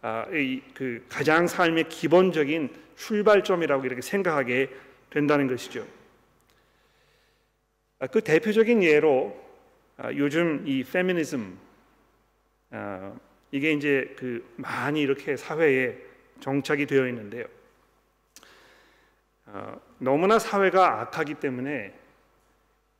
아, 0.00 0.26
그 0.74 1.04
가장 1.08 1.46
삶의 1.46 1.88
기본적인 1.88 2.70
출발점이라고 2.96 3.84
이렇게 3.84 4.00
생각하게 4.00 4.70
된다는 5.10 5.46
것이죠. 5.46 5.86
아, 7.98 8.06
그 8.06 8.20
대표적인 8.20 8.82
예로 8.82 9.40
아, 9.96 10.12
요즘 10.12 10.64
이 10.66 10.82
페미니즘 10.82 11.58
이게 13.52 13.72
이제 13.72 14.14
그 14.18 14.44
많이 14.56 15.00
이렇게 15.00 15.36
사회에 15.36 15.96
정착이 16.40 16.86
되어 16.86 17.06
있는데요. 17.08 17.44
너무나 19.98 20.38
사회가 20.38 21.02
악하기 21.02 21.34
때문에 21.34 21.92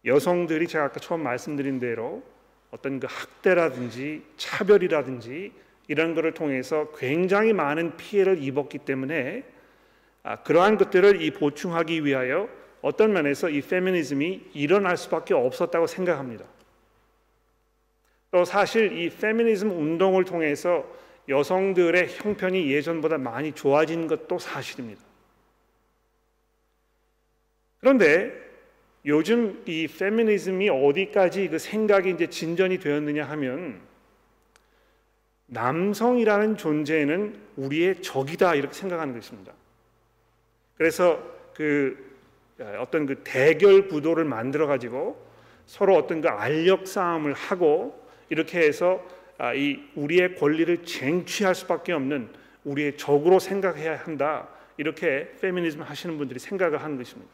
여성들이 0.05 0.69
제가 0.69 0.85
아까 0.85 1.01
처음 1.01 1.23
말씀드린 1.23 1.81
대로 1.81 2.23
어떤 2.71 3.01
그 3.01 3.07
학대라든지 3.11 4.23
차별이라든지 4.37 5.53
이런 5.89 6.15
것을 6.15 6.35
통해서 6.35 6.93
굉장히 6.97 7.53
많은 7.53 7.97
피해를 7.97 8.43
입었기 8.43 8.79
때문에 8.79 9.45
아, 10.23 10.43
그러한 10.43 10.79
것들을 10.79 11.21
이 11.21 11.31
보충하기 11.33 12.05
위하여 12.05 12.49
어떤 12.81 13.13
면에서 13.13 13.49
이 13.49 13.61
페미니즘이 13.61 14.51
일어날 14.55 14.97
수밖에 14.97 15.35
없었다고 15.35 15.87
생각합니다. 15.87 16.45
또 18.33 18.47
사실 18.47 18.99
이 18.99 19.11
페미니즘 19.11 19.71
운동을 19.71 20.25
통해서 20.25 20.85
여성들의 21.29 22.09
형편이 22.09 22.73
예전보다 22.73 23.19
많이 23.19 23.53
좋아진 23.53 24.07
것도 24.09 24.39
사실입니다. 24.39 25.03
그런데 27.79 28.33
요즘 29.05 29.63
이 29.67 29.87
페미니즘이 29.87 30.71
어디까지 30.71 31.49
그 31.49 31.59
생각이 31.59 32.11
이제 32.11 32.27
진전이 32.29 32.79
되었느냐 32.79 33.25
하면 33.25 33.81
남성이라는 35.47 36.57
존재는 36.57 37.39
우리의 37.57 38.01
적이다 38.01 38.55
이렇게 38.55 38.73
생각하는 38.73 39.13
것입니다. 39.13 39.53
그래서 40.79 41.23
그 41.53 42.17
어떤 42.79 43.05
그 43.05 43.23
대결 43.25 43.89
구도를 43.89 44.25
만들어 44.25 44.67
가지고 44.67 45.23
서로 45.67 45.97
어떤 45.97 46.23
그 46.23 46.29
알력 46.29 46.87
싸움을 46.87 47.35
하고 47.35 48.02
이렇게 48.33 48.61
해서 48.61 49.07
아, 49.37 49.53
이 49.53 49.79
우리의 49.95 50.37
권리를 50.37 50.85
쟁취할 50.85 51.55
수밖에 51.55 51.93
없는 51.93 52.31
우리의 52.65 52.97
적으로 52.97 53.39
생각해야 53.39 53.97
한다 53.97 54.49
이렇게 54.79 55.31
페미니즘 55.43 55.83
하시는 55.83 56.17
분들이 56.17 56.39
생각을 56.39 56.83
하는 56.83 56.97
것입니다. 56.97 57.31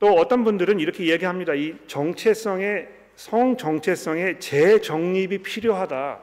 또 0.00 0.08
어떤 0.14 0.42
분들은 0.42 0.80
이렇게 0.80 1.04
이야기합니다. 1.04 1.54
이 1.54 1.76
정체성의 1.86 2.88
성 3.14 3.56
정체성의 3.56 4.40
재정립이 4.40 5.38
필요하다. 5.38 6.20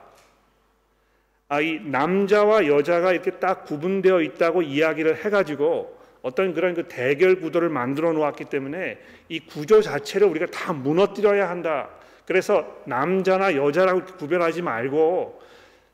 아, 1.48 1.62
이 1.62 1.80
남자와 1.80 2.68
여자가 2.68 3.14
이렇게 3.14 3.32
딱 3.32 3.64
구분되어 3.64 4.22
있다고 4.24 4.62
이야기를 4.64 5.24
해가지고 5.24 5.99
어떤 6.22 6.54
그런 6.54 6.74
그 6.74 6.88
대결 6.88 7.40
구도를 7.40 7.70
만들어 7.70 8.12
놓았기 8.14 8.46
때문에 8.46 8.98
이 9.30 9.40
구조 9.40 9.82
자체를 9.82 10.28
우리가 10.28 10.48
다 10.48 10.74
무너뜨려야 10.74 11.50
한다. 11.50 11.90
그래서 12.26 12.82
남자나 12.86 13.56
여자라고 13.56 14.06
구별하지 14.18 14.62
말고 14.62 15.42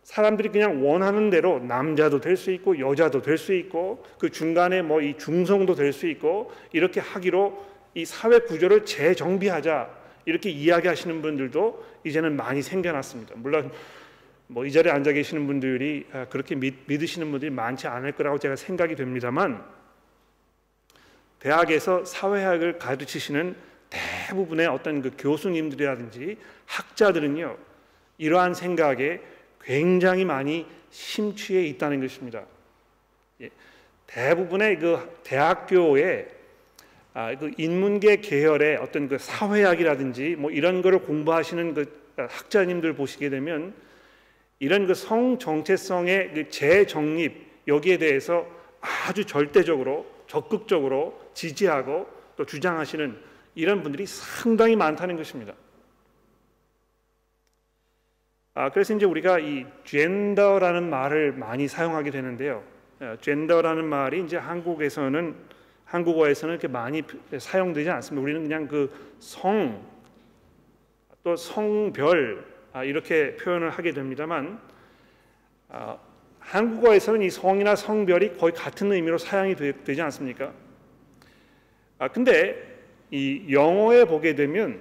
사람들이 0.04 0.50
그냥 0.50 0.86
원하는 0.86 1.30
대로 1.30 1.60
남자도 1.60 2.22
될 2.22 2.38
수 2.38 2.52
있고 2.52 2.78
여자도 2.80 3.22
될 3.22 3.38
수 3.38 3.54
있고 3.54 4.04
그 4.20 4.30
중간에 4.30 4.82
뭐 4.82 5.02
이 5.02 5.18
중성도 5.18 5.76
될 5.76 5.94
수 5.94 6.08
있고 6.08 6.52
이렇게 6.74 7.00
하기로 7.00 7.66
이 7.96 8.06
사회 8.06 8.40
구조를 8.40 8.86
재정비하자 8.86 9.90
이렇게 10.26 10.50
이야기하시는 10.50 11.22
분들도 11.22 11.86
이제는 12.04 12.36
많이 12.36 12.62
생겨났습니다. 12.62 13.34
물론 13.38 13.72
뭐 14.48 14.66
이 14.66 14.72
자리에 14.72 14.92
앉아 14.92 15.14
계시는 15.14 15.48
분들이 15.48 16.06
아, 16.12 16.26
그렇게 16.26 16.56
믿, 16.56 16.76
믿으시는 16.88 17.32
분들이 17.32 17.50
많지 17.50 17.88
않을 17.88 18.12
거라고 18.12 18.38
제가 18.38 18.56
생각이 18.56 18.96
됩니다만 18.96 19.64
대학에서 21.46 22.04
사회학을 22.06 22.80
가르치시는 22.80 23.56
대부분의 23.92 24.66
어떤 24.66 25.04
그 25.04 25.12
교수님들이라든지 25.16 26.38
학자들은요 26.66 27.56
이러한 28.18 28.56
생각에 28.56 29.22
굉장히 29.62 30.26
많이 30.26 30.66
심취해 30.90 31.64
있다는 31.68 32.02
것입니다. 32.02 32.46
예, 33.42 33.52
대부분의 34.08 34.80
그 34.80 35.20
대학교에 35.24 36.30
아, 37.14 37.36
그 37.36 37.52
인문계 37.60 38.22
계열의 38.22 38.78
어떤 38.78 39.08
그 39.08 39.20
사회학이라든지 39.20 40.38
뭐 40.40 40.50
이런 40.50 40.82
거를 40.82 40.98
공부하시는 40.98 41.76
그 41.76 42.14
학자님들 42.16 42.94
보시게 42.94 43.30
되면 43.30 43.76
이런 44.58 44.88
그 44.88 44.96
성 44.96 45.38
정체성의 45.38 46.32
그 46.34 46.50
재정립 46.50 47.46
여기에 47.68 48.00
대해서 48.00 48.48
아주 48.82 49.26
절대적으로 49.26 50.08
적극적으로 50.26 51.25
지지하고 51.36 52.10
또 52.36 52.45
주장하시는 52.45 53.36
이. 53.54 53.63
런 53.63 53.84
분들이 53.84 54.06
상당히 54.08 54.76
많다는 54.76 55.15
것입니다.。 55.15 55.54
아, 58.56 58.69
그래서 58.71 58.95
이제 58.95 59.06
우리가 59.06 59.39
이 59.39 59.65
젠더라는 59.86 60.89
말을 60.89 61.34
많이 61.34 61.67
사용하게 61.67 62.10
되는데요. 62.12 62.63
젠더라는 63.21 63.86
말이 63.86 64.24
이제 64.24 64.38
한국에서는 64.38 65.36
한국어에서는 65.86 66.54
이렇게 66.54 66.67
많이 66.67 67.04
사용되지 67.38 67.89
않습니다. 67.89 68.24
우리는 68.24 68.41
그냥 68.41 68.67
그 68.67 69.15
성, 69.19 69.86
또 71.24 71.36
성별 71.36 72.45
아, 72.74 72.84
이렇게 72.84 73.36
표현을 73.38 73.69
하게 73.69 73.91
됩니다만 73.93 74.60
아, 75.69 75.98
한국어에서는 76.39 77.21
이 77.21 77.30
성이나 77.30 77.76
성별이 77.76 78.38
거의 78.38 78.54
같은 78.54 78.91
의미로 78.91 79.17
사용이 79.17 79.56
되, 79.56 79.74
지 79.93 80.02
않습니까? 80.02 80.52
아 81.98 82.08
근데 82.10 82.62
이 83.12 83.46
영어에 83.50 84.06
보게 84.06 84.36
되면 84.36 84.80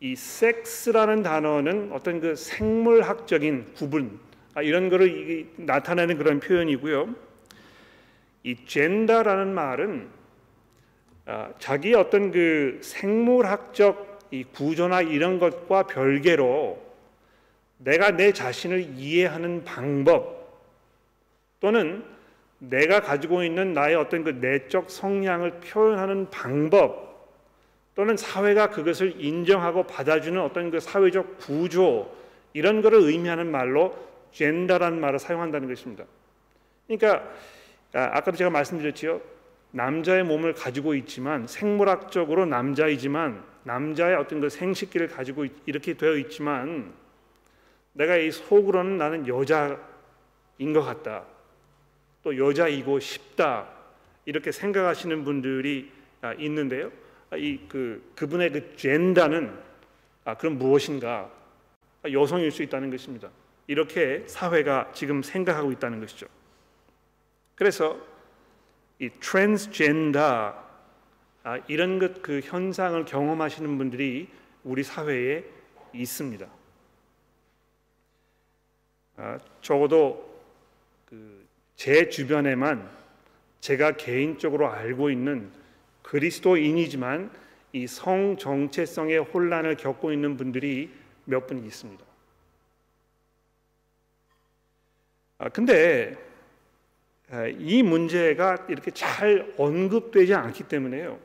이 0.00 0.14
섹스라는 0.14 1.22
단어는 1.22 1.90
어떤 1.92 2.20
그 2.20 2.36
생물학적인 2.36 3.72
구분 3.74 4.20
아, 4.54 4.62
이런 4.62 4.88
거를 4.88 5.46
나타내는 5.56 6.16
그런 6.18 6.40
표현이고요. 6.40 7.14
이 8.42 8.56
젠다라는 8.66 9.54
말은 9.54 10.08
아, 11.26 11.50
자기 11.58 11.94
어떤 11.94 12.30
그 12.30 12.78
생물학적 12.82 14.20
이 14.30 14.44
구조나 14.44 15.02
이런 15.02 15.38
것과 15.38 15.84
별개로 15.84 16.82
내가 17.78 18.12
내 18.12 18.32
자신을 18.32 18.90
이해하는 18.94 19.64
방법 19.64 20.62
또는 21.60 22.04
내가 22.58 23.00
가지고 23.00 23.42
있는 23.42 23.72
나의 23.72 23.96
어떤 23.96 24.24
그 24.24 24.30
내적 24.30 24.90
성향을 24.90 25.60
표현하는 25.60 26.30
방법 26.30 27.06
또는 27.94 28.16
사회가 28.16 28.70
그것을 28.70 29.20
인정하고 29.20 29.84
받아주는 29.84 30.40
어떤 30.40 30.70
그 30.70 30.80
사회적 30.80 31.38
구조 31.38 32.14
이런 32.52 32.82
것을 32.82 32.98
의미하는 32.98 33.50
말로 33.50 33.96
젠다라는 34.32 35.00
말을 35.00 35.18
사용한다는 35.18 35.68
것입니다. 35.68 36.04
그러니까 36.86 37.28
아, 37.94 38.10
아까도 38.12 38.36
제가 38.36 38.50
말씀드렸지요. 38.50 39.20
남자의 39.70 40.24
몸을 40.24 40.54
가지고 40.54 40.94
있지만 40.94 41.46
생물학적으로 41.46 42.46
남자이지만 42.46 43.42
남자의 43.64 44.16
어떤 44.16 44.40
그 44.40 44.48
생식기를 44.48 45.08
가지고 45.08 45.46
이렇게 45.66 45.94
되어 45.94 46.16
있지만 46.16 46.92
내가 47.92 48.16
이 48.16 48.30
속으로는 48.30 48.98
나는 48.98 49.26
여자인 49.26 49.78
것 50.72 50.82
같다. 50.82 51.24
또 52.26 52.36
여자이고 52.36 52.98
싶다. 52.98 53.68
이렇게 54.24 54.50
생각하시는 54.50 55.22
분들이 55.22 55.92
아, 56.20 56.32
있는데요. 56.32 56.90
아, 57.30 57.36
이그 57.36 58.14
그분의 58.16 58.50
그 58.50 58.76
젠다는 58.76 59.56
아 60.24 60.36
그럼 60.36 60.58
무엇인가? 60.58 61.30
여성일 62.10 62.50
수 62.50 62.64
있다는 62.64 62.90
것입니다. 62.90 63.30
이렇게 63.68 64.24
사회가 64.26 64.90
지금 64.92 65.22
생각하고 65.22 65.70
있다는 65.70 66.00
것이죠. 66.00 66.26
그래서 67.54 67.96
이 68.98 69.08
트랜스젠더 69.08 70.66
아, 71.44 71.60
이런 71.68 72.00
것 72.00 72.22
그 72.22 72.40
현상을 72.42 73.04
경험하시는 73.04 73.78
분들이 73.78 74.28
우리 74.64 74.82
사회에 74.82 75.44
있습니다. 75.94 76.44
아, 79.18 79.38
적어도 79.62 80.42
그 81.04 81.45
제 81.76 82.08
주변에만 82.08 82.88
제가 83.60 83.92
개인적으로 83.92 84.68
알고 84.70 85.10
있는 85.10 85.50
그리스도인이지만 86.02 87.30
이 87.72 87.86
성 87.86 88.36
정체성의 88.38 89.18
혼란을 89.18 89.76
겪고 89.76 90.12
있는 90.12 90.36
분들이 90.36 90.90
몇 91.24 91.46
분 91.46 91.64
있습니다. 91.64 92.04
아, 95.38 95.48
근데 95.50 96.16
아, 97.30 97.46
이 97.46 97.82
문제가 97.82 98.66
이렇게 98.68 98.90
잘 98.92 99.52
언급되지 99.58 100.32
않기 100.34 100.64
때문에요. 100.64 101.18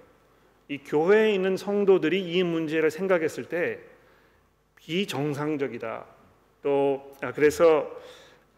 이 0.67 0.79
교회에 0.79 1.33
있는 1.33 1.55
성도들이 1.55 2.33
이 2.33 2.43
문제를 2.43 2.91
생각했을 2.91 3.45
때 3.45 3.79
비정상적이다. 4.77 6.05
또 6.63 7.15
아, 7.21 7.31
그래서 7.31 7.89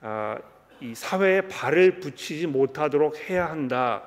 아, 0.02 0.40
이 0.84 0.94
사회에 0.94 1.48
발을 1.48 2.02
붙이지 2.02 2.46
못하도록 2.48 3.30
해야 3.30 3.50
한다. 3.50 4.04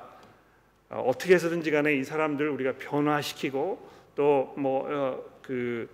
어떻게 0.89 1.33
해서든지 1.33 1.71
간에 1.71 1.95
이 1.95 2.03
사람들 2.03 2.47
우리가 2.49 2.73
변화시키고 2.73 3.89
또 4.15 4.53
뭐그 4.57 5.89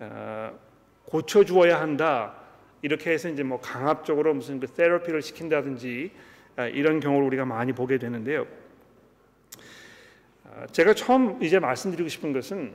어, 0.00 0.58
고쳐 1.06 1.42
주어야 1.42 1.80
한다. 1.80 2.34
이렇게 2.82 3.12
해서 3.12 3.30
이제 3.30 3.42
뭐 3.42 3.60
강압적으로 3.60 4.34
무슨 4.34 4.60
그 4.60 4.66
테라피를 4.66 5.22
시킨다든지 5.22 6.10
아, 6.56 6.66
이런 6.66 7.00
경우를 7.00 7.26
우리가 7.26 7.46
많이 7.46 7.72
보게 7.72 7.96
되는데요. 7.96 8.46
아, 10.44 10.66
제가 10.66 10.92
처음 10.92 11.42
이제 11.42 11.58
말씀드리고 11.58 12.10
싶은 12.10 12.34
것은 12.34 12.74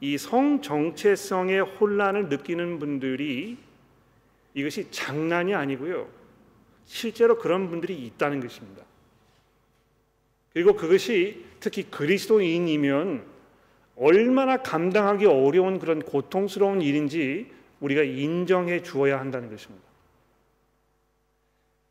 이 0.00 0.16
성 0.18 0.60
정체성의 0.60 1.60
혼란을 1.60 2.28
느끼는 2.30 2.80
분들이 2.80 3.58
이것이 4.54 4.90
장난이 4.90 5.54
아니고요. 5.54 6.08
실제로 6.84 7.38
그런 7.38 7.68
분들이 7.70 7.94
있다는 8.06 8.40
것입니다. 8.40 8.84
그리고 10.52 10.74
그것이 10.74 11.44
특히 11.60 11.84
그리스도인이면 11.84 13.24
얼마나 13.96 14.56
감당하기 14.56 15.26
어려운 15.26 15.78
그런 15.78 16.00
고통스러운 16.00 16.82
일인지 16.82 17.52
우리가 17.80 18.02
인정해 18.02 18.82
주어야 18.82 19.20
한다는 19.20 19.50
것입니다. 19.50 19.84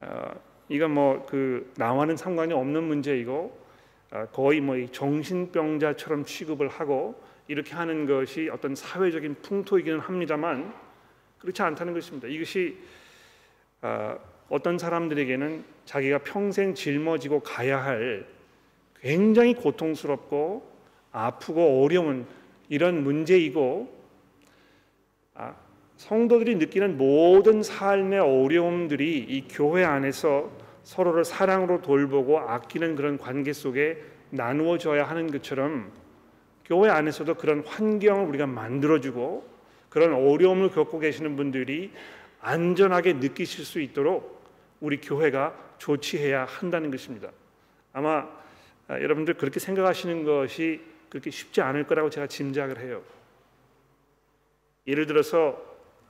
어, 0.01 0.31
이건 0.69 0.91
뭐 0.91 1.25
그 1.27 1.71
나와는 1.77 2.17
상관이 2.17 2.53
없는 2.53 2.83
문제이고 2.83 3.57
어, 4.11 4.25
거의 4.31 4.59
뭐 4.61 4.75
정신병자처럼 4.91 6.25
취급을 6.25 6.67
하고 6.67 7.21
이렇게 7.47 7.73
하는 7.73 8.05
것이 8.05 8.49
어떤 8.51 8.75
사회적인 8.75 9.35
풍토이기는 9.41 9.99
합니다만 9.99 10.73
그렇지 11.39 11.62
않다는 11.62 11.93
것입니다. 11.93 12.28
이것이 12.28 12.78
어, 13.82 14.17
어떤 14.49 14.78
사람들에게는 14.78 15.63
자기가 15.86 16.19
평생 16.19 16.73
짊어지고 16.73 17.41
가야 17.41 17.84
할 17.84 18.28
굉장히 18.99 19.54
고통스럽고 19.54 20.69
아프고 21.12 21.84
어려운 21.84 22.25
이런 22.67 23.04
문제이고 23.04 23.97
아, 25.36 25.56
성도들이 25.97 26.56
느끼는 26.56 26.97
모든 26.97 27.63
삶의 27.63 28.19
어려움들이 28.19 29.17
이 29.17 29.47
교회 29.49 29.84
안에서 29.84 30.52
서로를 30.84 31.25
사랑으로 31.25 31.82
돌보고 31.82 32.39
아끼는 32.39 32.95
그런 32.95 33.17
관계 33.17 33.54
속에 33.54 34.02
나누어져야 34.32 35.04
하는 35.04 35.28
것처럼 35.28 35.91
교회 36.65 36.89
안에서도 36.89 37.34
그런 37.36 37.63
환경을 37.65 38.28
우리가 38.28 38.47
만들어주고 38.47 39.58
그런 39.89 40.13
어려움을 40.13 40.69
겪고 40.71 40.99
계시는 40.99 41.36
분들이 41.36 41.91
안전하게 42.41 43.13
느끼실 43.13 43.65
수 43.65 43.82
있도록 43.82 44.39
우리 44.80 45.02
교회가 45.02 45.75
조치해야 45.78 46.45
한다는 46.45 46.91
것입니다. 46.91 47.32
아마 47.93 48.28
아, 48.88 48.99
여러분들 48.99 49.36
그렇게 49.36 49.60
생각하시는 49.60 50.23
것이 50.23 50.82
그렇게 51.10 51.32
쉽지 51.32 51.62
않을 51.62 51.86
거라고 51.86 52.10
제가 52.10 52.28
짐작을 52.28 52.80
해요. 52.80 53.04
예를 54.88 55.06
들어서 55.06 55.62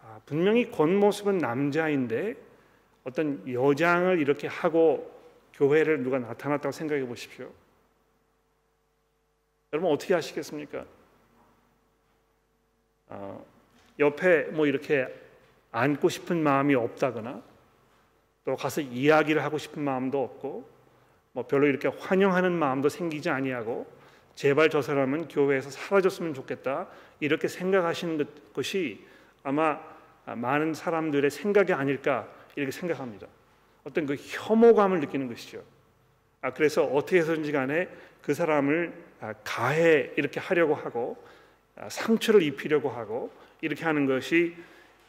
아, 0.01 0.19
분명히 0.25 0.69
겉모습은 0.71 1.37
남자인데 1.37 2.35
어떤 3.03 3.51
여장을 3.51 4.19
이렇게 4.19 4.47
하고 4.47 5.19
교회를 5.53 6.03
누가 6.03 6.19
나타났다고 6.19 6.71
생각해 6.71 7.05
보십시오. 7.05 7.51
여러분 9.73 9.91
어떻게 9.91 10.13
하시겠습니까? 10.13 10.85
어, 13.07 13.45
옆에 13.99 14.43
뭐 14.43 14.65
이렇게 14.65 15.07
앉고 15.71 16.09
싶은 16.09 16.41
마음이 16.41 16.73
없다거나 16.75 17.41
또 18.45 18.55
가서 18.55 18.81
이야기를 18.81 19.43
하고 19.43 19.57
싶은 19.57 19.83
마음도 19.83 20.23
없고 20.23 20.69
뭐 21.33 21.45
별로 21.47 21.67
이렇게 21.67 21.87
환영하는 21.87 22.51
마음도 22.51 22.89
생기지 22.89 23.29
아니하고 23.29 23.85
제발 24.35 24.69
저 24.69 24.81
사람은 24.81 25.27
교회에서 25.27 25.69
사라졌으면 25.69 26.33
좋겠다 26.33 26.87
이렇게 27.19 27.47
생각하시는 27.47 28.25
것이 28.53 29.05
아마 29.43 29.79
많은 30.25 30.73
사람들의 30.73 31.29
생각이 31.29 31.73
아닐까 31.73 32.27
이렇게 32.55 32.71
생각합니다. 32.71 33.27
어떤 33.83 34.05
그 34.05 34.15
혐오감을 34.15 34.99
느끼는 35.01 35.27
것이죠. 35.27 35.63
아 36.41 36.53
그래서 36.53 36.85
어떻게 36.85 37.17
해서든지 37.17 37.51
간에 37.51 37.89
그 38.21 38.33
사람을 38.33 38.93
아, 39.21 39.33
가해 39.43 40.11
이렇게 40.15 40.39
하려고 40.39 40.73
하고 40.73 41.21
아, 41.75 41.89
상처를 41.89 42.41
입히려고 42.41 42.89
하고 42.89 43.31
이렇게 43.61 43.83
하는 43.85 44.05
것이 44.05 44.55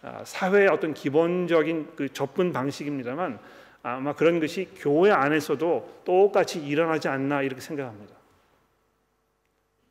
아, 0.03 0.25
사회의 0.25 0.69
어떤 0.69 0.95
기본적인 0.95 1.95
그 1.97 2.13
접근 2.13 2.53
방식입니다만 2.53 3.39
아마 3.83 4.15
그런 4.15 4.41
것이 4.41 4.69
교회 4.77 5.11
안에서도 5.11 6.03
똑같이 6.05 6.65
일어나지 6.65 7.09
않나 7.09 7.43
이렇게 7.43 7.61
생각합니다. 7.61 8.15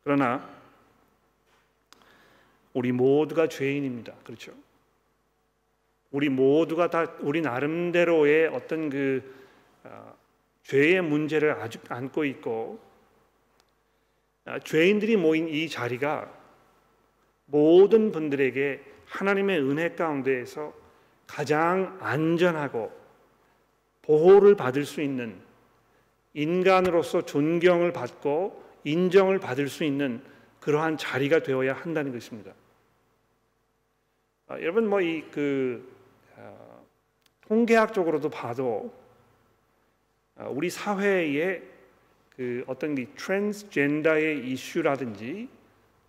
그러나 0.04 0.48
우리 2.72 2.92
모두가 2.92 3.48
죄인입니다. 3.48 4.14
그렇죠? 4.24 4.52
우리 6.10 6.28
모두가 6.28 6.90
다 6.90 7.12
우리 7.20 7.40
나름대로의 7.40 8.48
어떤 8.48 8.90
그 8.90 9.40
어, 9.84 10.14
죄의 10.64 11.02
문제를 11.02 11.52
아직 11.52 11.82
안고 11.90 12.24
있고 12.24 12.80
어, 14.46 14.58
죄인들이 14.60 15.16
모인 15.16 15.48
이 15.48 15.68
자리가 15.68 16.39
모든 17.50 18.12
분들에게 18.12 18.80
하나님의 19.06 19.60
은혜 19.60 19.90
가운데에서 19.94 20.72
가장 21.26 21.98
안전하고 22.00 22.92
보호를 24.02 24.56
받을 24.56 24.84
수 24.84 25.02
있는 25.02 25.40
인간으로서 26.34 27.22
존경을 27.22 27.92
받고 27.92 28.62
인정을 28.84 29.38
받을 29.38 29.68
수 29.68 29.84
있는 29.84 30.22
그러한 30.60 30.96
자리가 30.96 31.42
되어야 31.42 31.72
한다는 31.72 32.12
것입니다. 32.12 32.52
아, 34.46 34.60
여러분 34.60 34.88
뭐 34.88 35.00
이그 35.00 35.96
어, 36.36 36.86
통계학적으로도 37.42 38.30
봐도 38.30 38.92
어, 40.36 40.50
우리 40.50 40.70
사회의 40.70 41.62
그 42.36 42.64
어떤 42.66 42.96
이 42.96 43.06
트랜스젠더의 43.14 44.48
이슈라든지 44.48 45.48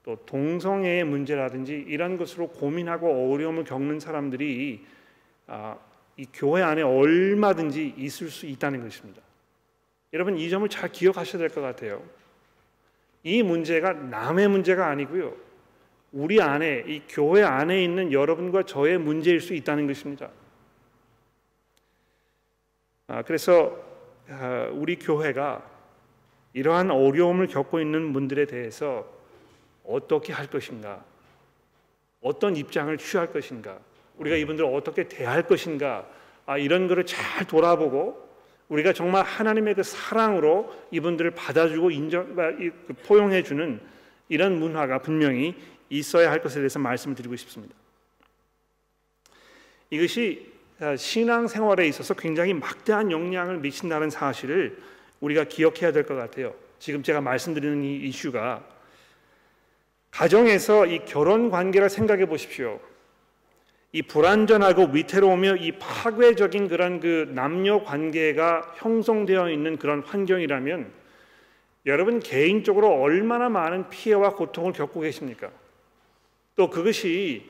또 0.03 0.15
동성애의 0.25 1.03
문제라든지 1.03 1.73
이런 1.87 2.17
것으로 2.17 2.47
고민하고 2.47 3.31
어려움을 3.31 3.63
겪는 3.63 3.99
사람들이 3.99 4.85
아, 5.47 5.77
이 6.17 6.25
교회 6.33 6.61
안에 6.61 6.81
얼마든지 6.81 7.95
있을 7.97 8.29
수 8.29 8.45
있다는 8.45 8.81
것입니다. 8.81 9.21
여러분 10.13 10.37
이 10.37 10.49
점을 10.49 10.67
잘 10.69 10.91
기억하셔야 10.91 11.39
될 11.39 11.49
것 11.49 11.61
같아요. 11.61 12.03
이 13.23 13.43
문제가 13.43 13.93
남의 13.93 14.47
문제가 14.47 14.87
아니고요. 14.87 15.35
우리 16.11 16.41
안에 16.41 16.83
이 16.87 17.03
교회 17.07 17.43
안에 17.43 17.83
있는 17.83 18.11
여러분과 18.11 18.63
저의 18.63 18.97
문제일 18.97 19.39
수 19.39 19.53
있다는 19.53 19.87
것입니다. 19.87 20.29
아, 23.07 23.21
그래서 23.21 23.77
아, 24.29 24.67
우리 24.71 24.97
교회가 24.97 25.69
이러한 26.53 26.91
어려움을 26.91 27.47
겪고 27.47 27.79
있는 27.79 28.11
분들에 28.13 28.45
대해서 28.45 29.20
어떻게 29.83 30.33
할 30.33 30.47
것인가, 30.47 31.03
어떤 32.21 32.55
입장을 32.55 32.95
취할 32.97 33.31
것인가, 33.31 33.79
우리가 34.17 34.35
이분들을 34.35 34.69
어떻게 34.73 35.07
대할 35.07 35.47
것인가, 35.47 36.07
아, 36.45 36.57
이런 36.57 36.87
것을 36.87 37.05
잘 37.05 37.45
돌아보고 37.45 38.29
우리가 38.69 38.93
정말 38.93 39.23
하나님의 39.25 39.75
그 39.75 39.83
사랑으로 39.83 40.73
이분들을 40.91 41.31
받아주고 41.31 41.91
인정, 41.91 42.35
그 42.35 42.93
포용해주는 43.05 43.81
이런 44.29 44.59
문화가 44.59 44.99
분명히 44.99 45.55
있어야 45.89 46.31
할 46.31 46.41
것에 46.41 46.55
대해서 46.55 46.79
말씀을 46.79 47.15
드리고 47.15 47.35
싶습니다. 47.35 47.75
이것이 49.89 50.51
아, 50.79 50.95
신앙 50.95 51.47
생활에 51.47 51.87
있어서 51.87 52.13
굉장히 52.13 52.53
막대한 52.53 53.11
영향을 53.11 53.59
미친다는 53.59 54.09
사실을 54.09 54.81
우리가 55.19 55.43
기억해야 55.43 55.91
될 55.91 56.05
것 56.05 56.15
같아요. 56.15 56.55
지금 56.79 57.03
제가 57.03 57.21
말씀드리는 57.21 57.83
이 57.83 57.97
이슈가 58.07 58.65
가정에서 60.11 60.85
이 60.85 60.99
결혼 61.05 61.49
관계를 61.49 61.89
생각해 61.89 62.25
보십시오. 62.25 62.79
이 63.93 64.01
불안전하고 64.01 64.89
위태로우며 64.93 65.57
이 65.57 65.73
파괴적인 65.73 66.67
그런 66.67 66.99
그 66.99 67.29
남녀 67.33 67.83
관계가 67.83 68.75
형성되어 68.77 69.49
있는 69.49 69.77
그런 69.77 70.01
환경이라면 70.01 70.91
여러분 71.87 72.19
개인적으로 72.19 73.01
얼마나 73.01 73.49
많은 73.49 73.89
피해와 73.89 74.35
고통을 74.35 74.71
겪고 74.71 75.01
계십니까? 75.01 75.49
또 76.55 76.69
그것이 76.69 77.49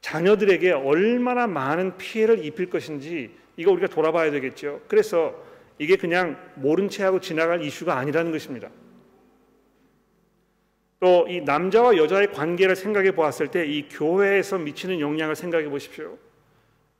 자녀들에게 0.00 0.72
얼마나 0.72 1.46
많은 1.46 1.96
피해를 1.96 2.44
입힐 2.44 2.70
것인지 2.70 3.30
이거 3.56 3.72
우리가 3.72 3.88
돌아봐야 3.88 4.30
되겠죠. 4.30 4.80
그래서 4.86 5.34
이게 5.78 5.96
그냥 5.96 6.36
모른 6.56 6.88
채 6.88 7.04
하고 7.04 7.20
지나갈 7.20 7.62
이슈가 7.62 7.96
아니라는 7.96 8.32
것입니다. 8.32 8.68
또 11.00 11.26
이 11.28 11.40
남자와 11.40 11.96
여자의 11.96 12.30
관계를 12.30 12.76
생각해 12.76 13.12
보았을 13.12 13.48
때 13.48 13.66
이 13.66 13.88
교회에서 13.88 14.58
미치는 14.58 15.00
영향을 15.00 15.34
생각해 15.34 15.68
보십시오. 15.68 16.18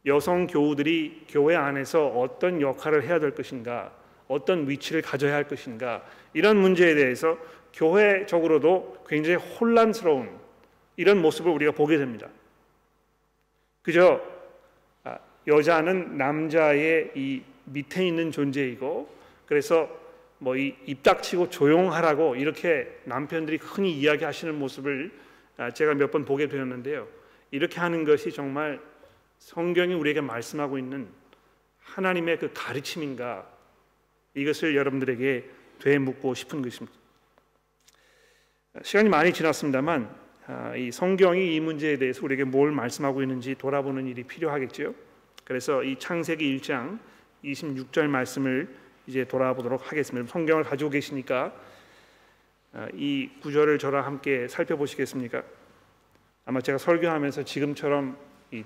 여성 0.06 0.46
교우들이 0.46 1.26
교회 1.28 1.54
안에서 1.54 2.06
어떤 2.08 2.62
역할을 2.62 3.04
해야 3.04 3.18
될 3.20 3.32
것인가, 3.34 3.92
어떤 4.28 4.66
위치를 4.68 5.02
가져야 5.02 5.34
할 5.34 5.46
것인가, 5.46 6.02
이런 6.32 6.56
문제에 6.56 6.94
대해서 6.94 7.36
교회적으로도 7.74 9.04
굉장히 9.06 9.36
혼란스러운 9.36 10.30
이런 10.96 11.20
모습을 11.20 11.52
우리가 11.52 11.72
보게 11.72 11.98
됩니다. 11.98 12.28
그저 13.82 14.22
아, 15.04 15.18
여자는 15.46 16.16
남자의 16.16 17.10
이 17.14 17.42
밑에 17.66 18.06
있는 18.06 18.30
존재이고 18.32 19.08
그래서 19.44 19.99
뭐이 20.40 20.74
입닥치고 20.86 21.50
조용하라고 21.50 22.36
이렇게 22.36 22.98
남편들이 23.04 23.58
흔히 23.60 23.92
이야기하시는 23.92 24.58
모습을 24.58 25.12
아, 25.58 25.70
제가 25.70 25.94
몇 25.94 26.10
번 26.10 26.24
보게 26.24 26.48
되었는데요. 26.48 27.06
이렇게 27.50 27.78
하는 27.80 28.04
것이 28.04 28.32
정말 28.32 28.80
성경이 29.38 29.94
우리에게 29.94 30.20
말씀하고 30.22 30.78
있는 30.78 31.08
하나님의 31.80 32.38
그 32.38 32.50
가르침인가 32.54 33.46
이것을 34.34 34.76
여러분들에게 34.76 35.44
되묻고 35.80 36.34
싶은 36.34 36.62
것입니다. 36.62 36.96
시간이 38.82 39.08
많이 39.08 39.32
지났습니다만 39.32 40.14
아, 40.46 40.74
이 40.74 40.90
성경이 40.90 41.54
이 41.54 41.60
문제에 41.60 41.98
대해서 41.98 42.24
우리에게 42.24 42.44
뭘 42.44 42.72
말씀하고 42.72 43.22
있는지 43.22 43.54
돌아보는 43.56 44.06
일이 44.06 44.22
필요하겠죠. 44.24 44.94
그래서 45.44 45.82
이 45.82 45.98
창세기 45.98 46.58
1장 46.58 46.98
26절 47.44 48.06
말씀을 48.06 48.68
이제 49.06 49.24
돌아보도록 49.24 49.90
하겠습니다. 49.90 50.30
성경을 50.30 50.64
가지고 50.64 50.90
계시니까 50.90 51.52
아, 52.72 52.88
이 52.94 53.28
구절을 53.42 53.78
저랑 53.78 54.06
함께 54.06 54.46
살펴보시겠습니까? 54.48 55.42
아마 56.44 56.60
제가 56.60 56.78
설교하면서 56.78 57.44
지금처럼 57.44 58.16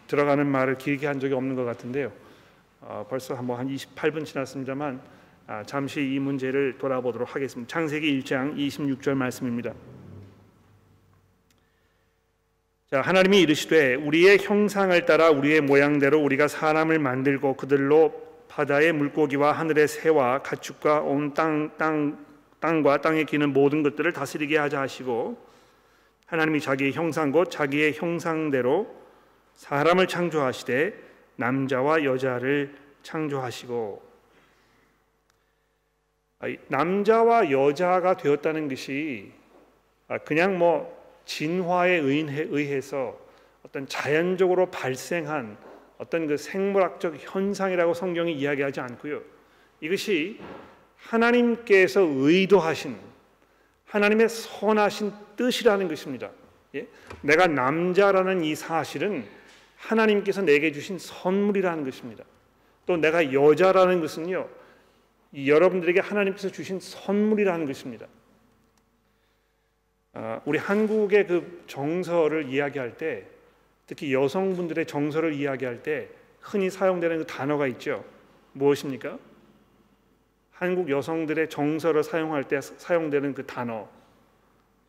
들어가는 0.06 0.46
말을 0.46 0.78
길게 0.78 1.06
한 1.06 1.20
적이 1.20 1.34
없는 1.34 1.54
것 1.56 1.64
같은데요. 1.64 2.12
어, 2.80 3.06
벌써 3.08 3.34
한번 3.34 3.58
한 3.58 3.68
28분 3.68 4.24
지났습니다만 4.24 5.00
아, 5.46 5.62
잠시 5.64 6.00
이 6.00 6.18
문제를 6.18 6.78
돌아보도록 6.78 7.34
하겠습니다. 7.34 7.70
창세기 7.70 8.20
1장 8.20 8.56
26절 8.56 9.14
말씀입니다. 9.14 9.72
자, 12.90 13.00
하나님이 13.00 13.40
이르시되 13.40 13.94
우리의 13.96 14.38
형상을 14.38 15.04
따라 15.04 15.30
우리의 15.30 15.60
모양대로 15.62 16.22
우리가 16.22 16.48
사람을 16.48 16.98
만들고 16.98 17.56
그들로 17.56 18.14
바다의 18.54 18.92
물고기와 18.92 19.50
하늘의 19.50 19.88
새와 19.88 20.42
가축과 20.42 21.00
온 21.00 21.34
땅 21.34 21.76
땅 21.76 22.24
땅과 22.60 23.00
땅에 23.00 23.24
기는 23.24 23.52
모든 23.52 23.82
것들을 23.82 24.12
다스리게 24.12 24.56
하자 24.56 24.80
하시고 24.80 25.36
하나님이 26.26 26.60
자기의 26.60 26.92
형상 26.92 27.32
곧 27.32 27.50
자기의 27.50 27.94
형상대로 27.94 28.86
사람을 29.56 30.06
창조하시되 30.06 30.94
남자와 31.36 32.04
여자를 32.04 32.76
창조하시고 33.02 34.02
남자와 36.68 37.50
여자가 37.50 38.16
되었다는 38.16 38.68
것이 38.68 39.32
아, 40.06 40.18
그냥 40.18 40.58
뭐 40.58 40.94
진화에 41.24 41.96
의해서 41.96 43.18
어떤 43.66 43.88
자연적으로 43.88 44.70
발생한 44.70 45.56
어떤 46.04 46.26
그 46.26 46.36
생물학적 46.36 47.16
현상이라고 47.18 47.94
성경이 47.94 48.34
이야기하지 48.34 48.80
않고요. 48.80 49.22
이것이 49.80 50.38
하나님께서 50.96 52.02
의도하신 52.02 52.96
하나님의 53.86 54.28
선하신 54.28 55.12
뜻이라는 55.36 55.88
것입니다. 55.88 56.30
예? 56.74 56.86
내가 57.22 57.46
남자라는 57.46 58.44
이 58.44 58.54
사실은 58.54 59.24
하나님께서 59.76 60.42
내게 60.42 60.72
주신 60.72 60.98
선물이라는 60.98 61.84
것입니다. 61.84 62.24
또 62.86 62.98
내가 62.98 63.32
여자라는 63.32 64.00
것은요, 64.00 64.46
여러분들에게 65.34 66.00
하나님께서 66.00 66.50
주신 66.50 66.80
선물이라는 66.80 67.66
것입니다. 67.66 68.06
아, 70.12 70.40
우리 70.44 70.58
한국의 70.58 71.26
그 71.26 71.64
정서를 71.66 72.48
이야기할 72.48 72.96
때 72.98 73.26
특히 73.86 74.12
여성분들의 74.14 74.86
정서를 74.86 75.34
이야기할 75.34 75.82
때 75.82 76.08
흔히 76.40 76.70
사용되는 76.70 77.18
그 77.18 77.26
단어가 77.26 77.66
있죠. 77.68 78.04
무엇입니까? 78.52 79.18
한국 80.52 80.88
여성들의 80.88 81.50
정서를 81.50 82.02
사용할 82.02 82.44
때 82.44 82.60
사용되는 82.60 83.34
그 83.34 83.44
단어 83.44 83.88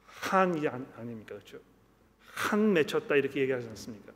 한이 0.05 0.67
아닙니까? 0.67 1.36
그렇죠? 1.36 1.58
한 2.34 2.73
맺혔다 2.73 3.15
이렇게 3.15 3.41
얘기하지 3.41 3.67
않습니까? 3.69 4.13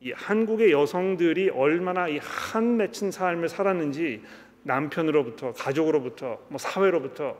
이 0.00 0.12
한국의 0.12 0.72
여성들이 0.72 1.50
얼마나 1.50 2.08
이 2.08 2.18
한 2.18 2.76
맺힌 2.76 3.10
삶을 3.10 3.48
살았는지 3.48 4.22
남편으로부터 4.62 5.52
가족으로부터 5.52 6.40
뭐 6.48 6.58
사회로부터 6.58 7.36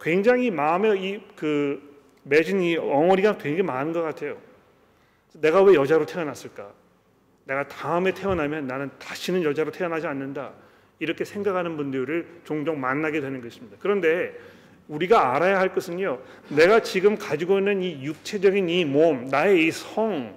굉장히 0.00 0.50
마음에 0.50 0.96
이그 0.98 1.92
맺은 2.24 2.60
이 2.62 2.76
엉어리가 2.76 3.38
되게 3.38 3.62
많은 3.62 3.92
것 3.92 4.02
같아요. 4.02 4.36
내가 5.34 5.62
왜 5.62 5.74
여자로 5.74 6.06
태어났을까? 6.06 6.72
내가 7.44 7.66
다음에 7.66 8.12
태어나면 8.12 8.66
나는 8.66 8.90
다시는 8.98 9.42
여자로 9.42 9.70
태어나지 9.72 10.06
않는다. 10.06 10.52
이렇게 10.98 11.24
생각하는 11.24 11.76
분들을 11.76 12.42
종종 12.44 12.80
만나게 12.80 13.20
되는 13.20 13.40
것입니다. 13.40 13.76
그런데 13.80 14.38
우리가 14.88 15.34
알아야 15.34 15.58
할 15.58 15.74
것은요. 15.74 16.20
내가 16.50 16.80
지금 16.80 17.16
가지고 17.16 17.58
있는 17.58 17.82
이 17.82 18.04
육체적인 18.04 18.68
이 18.68 18.84
몸, 18.84 19.26
나의 19.26 19.66
이 19.66 19.70
성, 19.70 20.36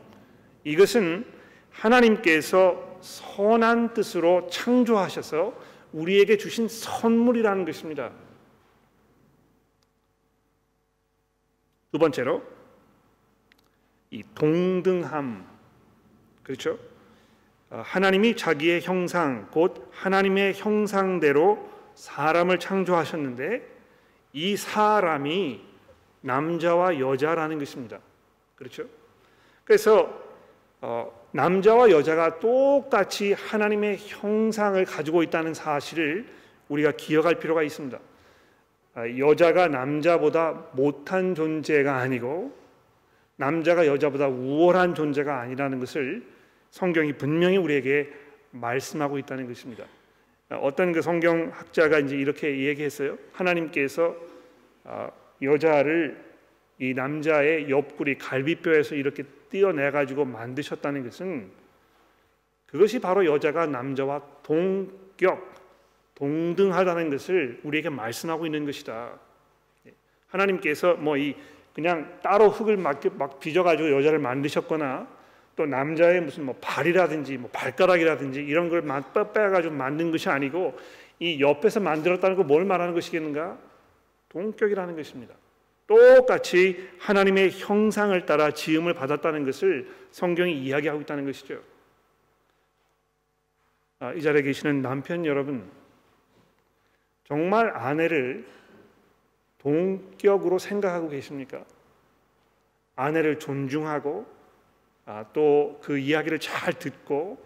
이것은 0.64 1.26
하나님께서 1.72 3.00
선한 3.02 3.94
뜻으로 3.94 4.48
창조하셔서 4.50 5.54
우리에게 5.94 6.38
주신 6.38 6.68
선물이라는 6.68 7.66
것입니다. 7.66 8.12
두 11.92 12.00
번째로 12.00 12.42
이 14.12 14.24
동등함 14.36 15.46
그렇죠? 16.44 16.78
어, 17.70 17.82
하나님이 17.84 18.36
자기의 18.36 18.82
형상 18.82 19.48
곧 19.52 19.90
하나님의 19.92 20.54
형상대로 20.54 21.70
사람을 21.96 22.60
창조하셨는데 22.60 23.68
이 24.34 24.58
사람이 24.58 25.62
남자와 26.22 27.00
여자라는 27.00 27.60
것입니다. 27.60 28.00
그렇죠? 28.56 28.86
그래서 29.64 30.24
어, 30.82 31.12
남자와 31.32 31.90
여자가 31.90 32.40
똑같이 32.40 33.34
하나님의 33.34 33.98
형상을 34.00 34.84
가지고 34.86 35.24
있다는 35.24 35.54
사실을 35.54 36.28
우리가 36.70 36.92
기억할 36.92 37.40
필요가 37.40 37.64
있습니다. 37.64 38.00
아, 38.96 39.10
여자가 39.18 39.68
남자보다 39.68 40.70
못한 40.74 41.36
존재가 41.36 41.98
아니고 41.98 42.56
남자가 43.38 43.86
여자보다 43.86 44.28
우월한 44.28 44.96
존재가 44.96 45.40
아니라는 45.42 45.80
것을 45.80 46.24
성경이 46.70 47.14
분명히 47.14 47.58
우리에게 47.58 48.12
말씀하고 48.52 49.18
있다는 49.18 49.48
것입니다. 49.48 49.86
어떤 50.50 50.92
그 50.92 51.02
성경 51.02 51.52
학자가 51.54 52.00
이제 52.00 52.16
이렇게 52.16 52.66
얘기했어요. 52.66 53.18
하나님께서 53.34 54.16
아, 54.84 55.10
여자를 55.42 56.24
이 56.80 56.94
남자의 56.94 57.70
옆구리 57.70 58.18
갈비뼈에서 58.18 58.96
이렇게 58.96 59.24
띄어내 59.50 59.92
가지고 59.92 60.26
만드셨다는 60.26 61.04
것은 61.04 61.50
그것이 62.68 63.00
바로 63.00 63.26
여자가 63.26 63.66
남자와 63.66 64.22
동격 64.44 65.54
동등하다는 66.16 67.10
것을 67.10 67.60
우리에게 67.64 67.90
말씀하고 67.90 68.46
있는 68.46 68.66
것이다. 68.66 69.20
하나님께서 70.28 70.96
뭐 70.96 71.18
이 71.18 71.36
그냥 71.76 72.20
따로 72.24 72.50
흙을 72.50 72.78
막, 72.78 73.02
막 73.18 73.40
빚어가지고 73.40 73.92
여자를 73.92 74.18
만드셨거나 74.18 75.08
또 75.58 75.66
남자의 75.66 76.22
무슨 76.22 76.46
뭐 76.46 76.56
발이라든지 76.62 77.38
뭐 77.38 77.50
발가락이라든지 77.52 78.42
이런 78.42 78.70
걸 78.70 78.82
빼가지고 79.34 79.74
만든 79.74 80.10
것이 80.10 80.30
아니고 80.30 80.78
이 81.20 81.42
옆에서 81.42 81.82
만들었다는 81.82 82.38
거뭘 82.38 82.64
말하는 82.64 82.94
것이겠는가? 82.94 83.58
동격이라는 84.30 84.96
것입니다. 84.96 85.36
똑같이 85.86 86.90
하나님의 87.00 87.52
형상을 87.52 88.26
따라 88.26 88.52
지음을 88.52 88.94
받았다는 88.94 89.44
것을 89.44 89.90
성경이 90.12 90.58
이야기하고 90.58 91.02
있다는 91.02 91.26
것이죠. 91.26 91.62
아, 94.00 94.14
이 94.14 94.22
자리에 94.22 94.42
계시는 94.42 94.82
남편 94.82 95.26
여러분, 95.26 95.70
정말 97.26 97.72
아내를 97.76 98.46
동격으로 99.66 100.60
생각하고 100.60 101.10
계십니까? 101.10 101.66
아내를 102.96 103.40
존중하고 103.40 104.28
아, 105.08 105.26
또그 105.34 105.98
이야기를 105.98 106.40
잘 106.40 106.74
듣고 106.74 107.44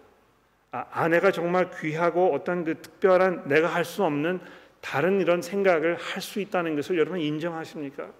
아, 0.71 0.85
아내가 0.91 1.31
정말 1.31 1.71
귀하고 1.71 2.33
어떤 2.33 2.65
그 2.65 2.81
특별한 2.81 3.47
내가 3.47 3.67
할 3.67 3.85
수 3.85 4.03
없는 4.03 4.41
다른 4.81 5.21
이런 5.21 5.41
생각을 5.41 5.95
할 5.95 6.21
수 6.21 6.41
있다는 6.41 6.75
것을 6.75 6.97
여러분 6.97 7.19
인정하십니까? 7.19 8.11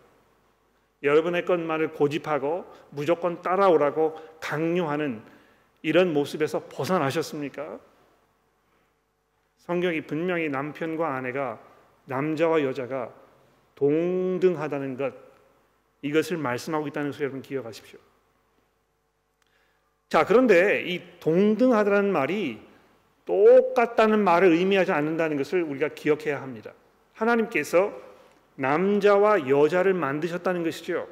여러분의 1.04 1.46
것만을 1.46 1.92
고집하고 1.92 2.66
무조건 2.92 3.42
따라오라고 3.42 4.16
강요하는 4.42 5.22
이런 5.82 6.14
모습에서 6.14 6.66
벗어나셨습니까? 6.70 7.80
성경이 9.58 10.02
분명히 10.02 10.50
남편과 10.50 11.16
아내가 11.16 11.60
남자와 12.06 12.64
여자가 12.64 13.14
동등하다는 13.80 14.98
것 14.98 15.14
이것을 16.02 16.38
말씀하고 16.38 16.88
있다는 16.88 17.12
것을 17.12 17.24
여러분 17.24 17.42
기억하십시오. 17.42 18.00
자, 20.10 20.26
그런데 20.26 20.84
이 20.86 21.02
동등하다는 21.20 22.12
말이 22.12 22.60
똑같다는 23.26 24.20
말을 24.20 24.52
의미하지 24.52 24.92
않는다는 24.92 25.38
것을 25.38 25.64
우리가 25.64 25.90
기억해야 25.90 26.42
합니다. 26.42 26.74
하나님께서 27.14 27.94
남자와 28.56 29.48
여자를 29.48 29.94
만드셨다는 29.94 30.64
것이죠. 30.64 31.08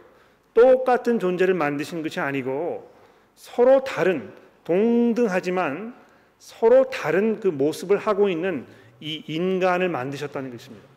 똑같은 0.53 1.19
존재를 1.19 1.53
만드신 1.53 2.01
것이 2.01 2.19
아니고 2.19 2.91
서로 3.36 3.84
다른 3.84 4.34
동등하지만 4.63 5.95
서로 6.39 6.89
다른 6.89 7.39
그 7.39 7.47
모습을 7.47 7.97
하고 7.97 8.27
있는 8.30 8.65
이 8.99 9.23
인간을 9.27 9.89
만드셨다는 9.89 10.51
것입니다. 10.51 10.96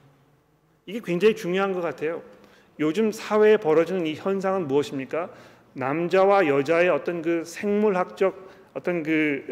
이게 0.90 1.00
굉장히 1.05 1.37
중요한 1.37 1.72
것 1.72 1.81
같아요. 1.81 2.20
요즘 2.81 3.12
사회에 3.12 3.59
벌어지는 3.59 4.07
이 4.09 4.14
현상은 4.14 4.66
무엇입니까? 4.66 5.31
남자와 5.74 6.48
여자의 6.48 6.88
어떤 6.88 7.22
그 7.22 7.44
생물학적 7.44 8.50
어떤 8.74 9.05
그이 9.05 9.44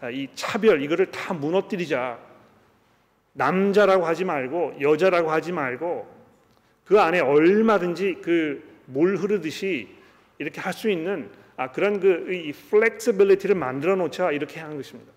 어, 0.00 0.10
차별 0.34 0.82
이거를 0.82 1.06
다 1.12 1.32
무너뜨리자. 1.32 2.18
남자라고 3.34 4.04
하지 4.04 4.24
말고 4.24 4.74
여자라고 4.80 5.30
하지 5.30 5.52
말고 5.52 6.08
그 6.84 7.00
안에 7.00 7.20
얼마든지 7.20 8.16
그 8.22 8.74
물 8.86 9.16
흐르듯이 9.16 9.88
이렇게 10.38 10.60
할 10.60 10.72
수 10.74 10.90
있는 10.90 11.30
아, 11.56 11.70
그런 11.70 12.00
그 12.00 12.26
이 12.30 12.52
flexibility를 12.52 13.54
만들어 13.54 13.94
놓자 13.96 14.32
이렇게 14.32 14.60
하는 14.60 14.76
것입니다. 14.76 15.10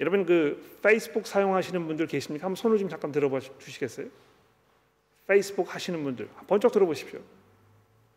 여러분 0.00 0.24
그 0.24 0.78
페이스북 0.82 1.26
사용하시는 1.26 1.86
분들 1.86 2.06
계십니까? 2.06 2.46
한번 2.46 2.56
손을 2.56 2.78
좀 2.78 2.88
잠깐 2.88 3.10
들어봐 3.12 3.40
주시겠어요? 3.58 4.06
페이스북 5.26 5.74
하시는 5.74 6.02
분들 6.02 6.28
번쩍 6.46 6.72
들어보십시오. 6.72 7.20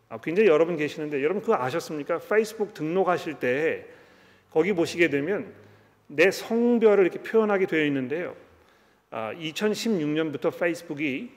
아, 0.10 0.18
굉장히 0.20 0.50
여러분 0.50 0.78
계시는데 0.78 1.24
여러분 1.24 1.42
그거 1.42 1.56
아셨습니까? 1.56 2.20
페이스북 2.20 2.74
등록하실 2.74 3.36
때 3.36 3.88
거기 4.52 4.74
보시게 4.74 5.10
되면 5.10 5.54
내 6.08 6.30
성별을 6.30 7.06
이렇게 7.06 7.22
표현하게 7.22 7.66
되어 7.66 7.86
있는데요. 7.86 8.36
아, 9.10 9.34
2016년부터 9.34 10.58
페이스북이 10.58 11.32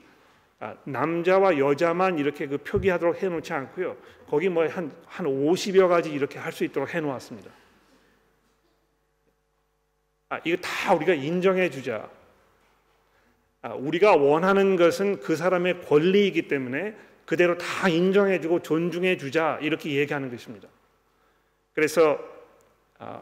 아, 0.59 0.75
남자와 0.85 1.57
여자만 1.57 2.17
이렇게 2.19 2.47
그 2.47 2.57
표기하도록 2.57 3.21
해놓지 3.21 3.51
않고요. 3.53 3.97
거기 4.27 4.47
뭐 4.49 4.65
한 4.67 4.91
한 5.05 5.25
50여 5.25 5.87
가지 5.87 6.11
이렇게 6.11 6.37
할 6.39 6.51
수 6.53 6.63
있도록 6.63 6.93
해놓았습니다. 6.93 7.49
아, 10.35 10.39
이거 10.43 10.57
다 10.57 10.93
우리가 10.93 11.13
인정해 11.13 11.69
주자. 11.69 12.09
아, 13.61 13.73
우리가 13.73 14.17
원하는 14.17 14.75
것은 14.75 15.21
그 15.21 15.35
사람의 15.35 15.81
권리이기 15.83 16.49
때문에 16.49 16.95
그대로 17.25 17.57
다 17.57 17.87
인정해 17.87 18.41
주고 18.41 18.61
존중해 18.61 19.17
주자 19.17 19.57
이렇게 19.61 19.91
얘기하는 19.91 20.29
것입니다. 20.29 20.67
그래서 21.73 22.19
아, 22.99 23.21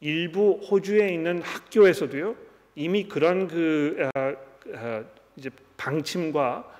일부 0.00 0.60
호주에 0.70 1.08
있는 1.08 1.40
학교에서도요 1.42 2.36
이미 2.74 3.08
그런 3.08 3.48
그 3.48 4.10
아, 4.14 4.34
아, 4.74 5.04
이제 5.36 5.50
방침과 5.78 6.70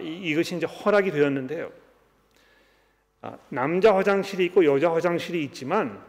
이, 0.00 0.34
것이 0.34 0.56
이제 0.56 0.66
허락이 0.66 1.10
되었는데요. 1.10 1.70
남자 3.48 3.94
화장실이 3.94 4.44
있고 4.46 4.64
여자 4.64 4.92
화장실이 4.92 5.42
있지만 5.44 6.00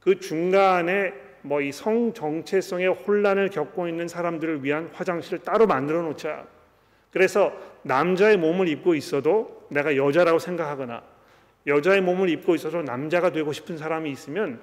그 0.00 0.20
중간에 0.20 1.25
뭐 1.46 1.60
이 1.62 1.70
성 1.70 2.12
정체성의 2.12 2.88
혼란을 2.88 3.50
겪고 3.50 3.88
있는 3.88 4.08
사람들을 4.08 4.64
위한 4.64 4.90
화장실을 4.92 5.38
따로 5.40 5.66
만들어 5.66 6.02
놓자. 6.02 6.46
그래서 7.12 7.52
남자의 7.82 8.36
몸을 8.36 8.68
입고 8.68 8.94
있어도 8.94 9.66
내가 9.70 9.96
여자라고 9.96 10.38
생각하거나 10.38 11.02
여자의 11.66 12.00
몸을 12.00 12.28
입고 12.30 12.54
있어서 12.56 12.82
남자가 12.82 13.30
되고 13.30 13.52
싶은 13.52 13.76
사람이 13.78 14.10
있으면 14.10 14.60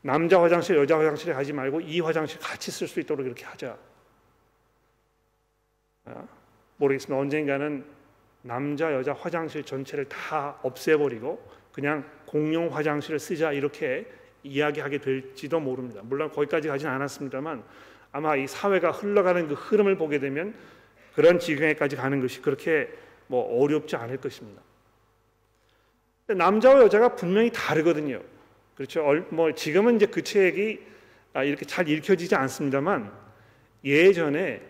남자 0.00 0.40
화장실, 0.42 0.76
여자 0.76 0.98
화장실에 0.98 1.32
가지 1.32 1.52
말고 1.52 1.82
이 1.82 2.00
화장실 2.00 2.40
같이 2.40 2.70
쓸 2.70 2.88
수 2.88 2.98
있도록 3.00 3.24
이렇게 3.24 3.44
하자. 3.44 3.76
아, 6.06 6.24
모르겠습니다. 6.78 7.20
언젠가는 7.20 7.84
남자, 8.42 8.92
여자 8.92 9.12
화장실 9.12 9.62
전체를 9.62 10.06
다 10.06 10.58
없애버리고 10.62 11.46
그냥 11.72 12.04
공용 12.26 12.74
화장실을 12.74 13.20
쓰자 13.20 13.52
이렇게 13.52 14.06
이야기하게 14.42 14.98
될지도 14.98 15.60
모릅니다. 15.60 16.00
물론 16.04 16.30
거기까지 16.30 16.68
가진 16.68 16.88
않았습니다만 16.88 17.62
아마 18.12 18.36
이 18.36 18.46
사회가 18.46 18.90
흘러가는 18.90 19.48
그 19.48 19.54
흐름을 19.54 19.96
보게 19.96 20.18
되면 20.18 20.54
그런 21.14 21.38
지경에까지 21.38 21.96
가는 21.96 22.20
것이 22.20 22.42
그렇게 22.42 22.88
뭐 23.26 23.62
어렵지 23.62 23.96
않을 23.96 24.18
것입니다. 24.18 24.60
남자와 26.28 26.82
여자가 26.82 27.14
분명히 27.14 27.50
다르거든요. 27.52 28.20
그렇죠. 28.74 29.04
얼- 29.04 29.26
뭐 29.30 29.52
지금은 29.54 29.96
이제 29.96 30.06
그 30.06 30.22
책이 30.22 30.80
아, 31.34 31.44
이렇게 31.44 31.64
잘 31.64 31.88
읽혀지지 31.88 32.34
않습니다만 32.34 33.10
예전에 33.84 34.60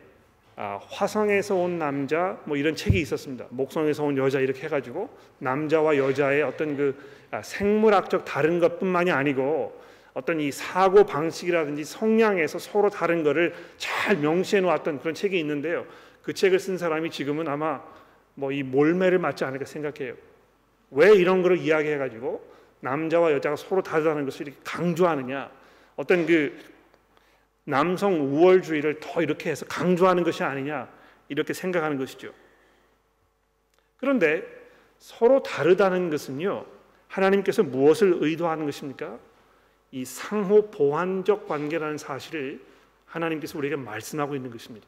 아, 0.57 0.79
화성에서 0.89 1.55
온 1.55 1.79
남자 1.79 2.39
뭐 2.45 2.57
이런 2.57 2.77
책이 2.77 3.01
있었습니다. 3.01 3.47
목성에서 3.51 4.05
온 4.05 4.17
여자 4.17 4.41
이렇게 4.41 4.65
해가지고 4.65 5.09
남자와 5.39 5.97
여자의 5.97 6.43
어떤 6.43 6.77
그 6.77 6.95
아, 7.31 7.43
생물학적 7.43 8.25
다른 8.25 8.59
것뿐만이 8.61 9.11
아니고 9.11 9.81
어떤 10.15 10.41
이 10.41 10.53
사고 10.53 11.05
방식이라든지 11.05 11.85
성향에서 11.85 12.59
서로 12.59 12.91
다른 12.91 13.23
거를 13.23 13.55
잘 13.79 14.19
명시해 14.19 14.61
놓았던 14.61 15.01
그런 15.01 15.15
책이 15.15 15.39
있는데요. 15.39 15.87
그 16.23 16.35
책을 16.35 16.59
쓴 16.59 16.77
사람이 16.77 17.11
지금은 17.11 17.49
아마 17.49 17.81
뭐 18.35 18.53
이 18.53 18.63
몰매를 18.63 19.19
맞지 19.19 19.45
않을까 19.45 19.65
생각해요. 19.65 20.15
왜 20.91 21.15
이런 21.15 21.43
거를 21.43 21.59
이야기해 21.59 21.97
가지고 21.99 22.47
남자와 22.81 23.33
여자가 23.33 23.57
서로 23.57 23.83
다르다는 23.83 24.25
것을 24.25 24.49
이렇게 24.49 24.61
강조하느냐? 24.65 25.51
어떤 25.97 26.27
그 26.27 26.59
남성 27.65 28.21
우월주의를 28.21 29.01
더 29.01 29.23
이렇게 29.23 29.51
해서 29.51 29.65
강조하는 29.67 30.25
것이 30.25 30.43
아니냐 30.43 30.89
이렇게 31.29 31.53
생각하는 31.53 31.97
것이죠. 31.97 32.33
그런데 33.97 34.43
서로 34.99 35.43
다르다는 35.43 36.11
것은요 36.11 36.67
하나님께서 37.09 37.63
무엇을 37.63 38.19
의도하는 38.21 38.65
것입니까? 38.67 39.19
이 39.91 40.05
상호 40.05 40.71
보완적 40.71 41.47
관계라는 41.47 41.99
사실을 41.99 42.61
하나님께서 43.07 43.59
우리에게 43.59 43.77
말씀하고 43.77 44.35
있는 44.35 44.51
것입니다. 44.51 44.87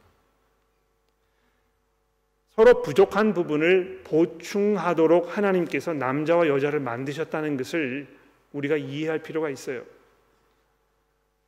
서로 2.50 2.82
부족한 2.82 3.34
부분을 3.34 4.02
보충하도록 4.04 5.36
하나님께서 5.36 5.92
남자와 5.92 6.46
여자를 6.46 6.80
만드셨다는 6.80 7.56
것을 7.56 8.06
우리가 8.52 8.76
이해할 8.76 9.18
필요가 9.18 9.50
있어요. 9.50 9.84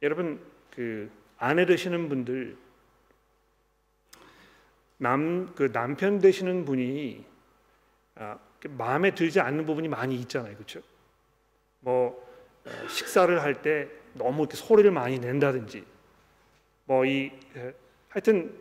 여러분 0.02 0.40
그 0.74 1.10
아내 1.38 1.66
되시는 1.66 2.08
분들 2.08 2.56
남 4.98 5.52
그 5.54 5.70
남편 5.72 6.18
되시는 6.20 6.64
분이 6.64 7.24
아, 8.16 8.38
마음에 8.70 9.14
들지 9.14 9.40
않는 9.40 9.66
부분이 9.66 9.88
많이 9.88 10.16
있잖아요, 10.16 10.54
그렇죠? 10.54 10.80
뭐 11.80 12.26
어, 12.64 12.88
식사를 12.88 13.42
할 13.42 13.62
때 13.62 13.88
너무 14.14 14.42
이렇게 14.42 14.56
소리를 14.56 14.90
많이 14.90 15.18
낸다든지 15.18 15.84
뭐 16.86 17.04
이 17.04 17.30
하여튼 18.08 18.54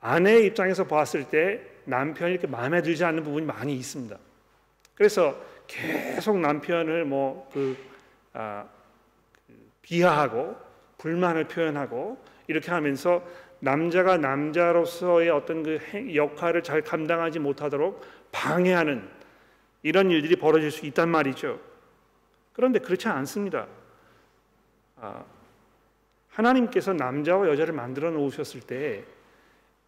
아내 0.00 0.40
입장에서 0.40 0.84
봤을 0.86 1.28
때 1.28 1.60
남편이 1.84 2.32
이렇게 2.32 2.46
마음에 2.48 2.82
들지 2.82 3.04
않는 3.04 3.22
부분이 3.22 3.46
많이 3.46 3.74
있습니다. 3.76 4.18
그래서 4.96 5.40
계속 5.68 6.38
남편을 6.38 7.04
뭐그 7.04 7.76
아, 8.32 8.66
그 9.46 9.70
비하하고 9.82 10.56
불만을 10.98 11.44
표현하고 11.48 12.18
이렇게 12.46 12.70
하면서 12.70 13.22
남자가 13.60 14.16
남자로서의 14.18 15.30
어떤 15.30 15.62
그 15.62 15.78
역할을 16.14 16.62
잘 16.62 16.82
감당하지 16.82 17.38
못하도록 17.38 18.02
방해하는 18.32 19.08
이런 19.82 20.10
일들이 20.10 20.36
벌어질 20.36 20.70
수 20.70 20.86
있단 20.86 21.08
말이죠. 21.08 21.60
그런데 22.52 22.78
그렇지 22.78 23.08
않습니다. 23.08 23.66
아, 24.96 25.24
하나님께서 26.28 26.92
남자와 26.92 27.48
여자를 27.48 27.74
만들어 27.74 28.10
놓으셨을 28.10 28.60
때 28.60 29.04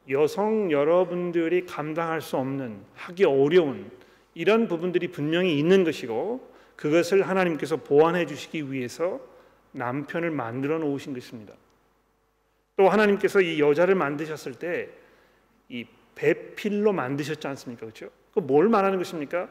여성 0.09 0.70
여러분들이 0.70 1.66
감당할 1.66 2.20
수 2.20 2.36
없는 2.36 2.80
하기 2.94 3.24
어려운 3.24 3.90
이런 4.34 4.68
부분들이 4.68 5.09
분명히 5.09 5.59
있는 5.59 5.84
것이고 5.84 6.52
그것을 6.76 7.28
하나님께서 7.28 7.76
보완해 7.76 8.24
주시기 8.24 8.72
위해서 8.72 9.20
남편을 9.72 10.30
만들어 10.30 10.78
놓으신 10.78 11.14
것입니다. 11.14 11.54
또 12.76 12.88
하나님께서 12.88 13.40
이 13.40 13.60
여자를 13.60 13.94
만드셨을 13.94 14.54
때 14.54 14.88
이 15.68 15.86
배필로 16.14 16.92
만드셨지 16.92 17.46
않습니까? 17.46 17.80
그렇죠? 17.82 18.08
그 18.32 18.40
뭘 18.40 18.68
말하는 18.68 18.98
것입니까? 18.98 19.48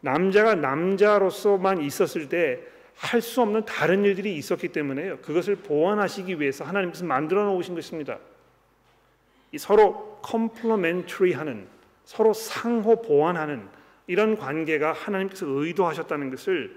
남자가 0.00 0.54
남자로서만 0.54 1.82
있었을 1.82 2.28
때 2.28 2.60
할 2.96 3.20
수 3.22 3.42
없는 3.42 3.64
다른 3.64 4.04
일들이 4.04 4.34
있었기 4.36 4.68
때문에요. 4.68 5.18
그것을 5.18 5.56
보완하시기 5.56 6.40
위해서 6.40 6.64
하나님께서 6.64 7.04
만들어 7.04 7.44
놓으신 7.44 7.76
것입니다. 7.76 8.18
이 9.52 9.58
서로 9.58 10.18
컴플로멘트리하는 10.22 11.68
서로 12.04 12.32
상호 12.32 13.00
보완하는 13.00 13.68
이런 14.08 14.36
관계가 14.36 14.92
하나님께서 14.94 15.46
의도하셨다는 15.46 16.30
것을 16.30 16.76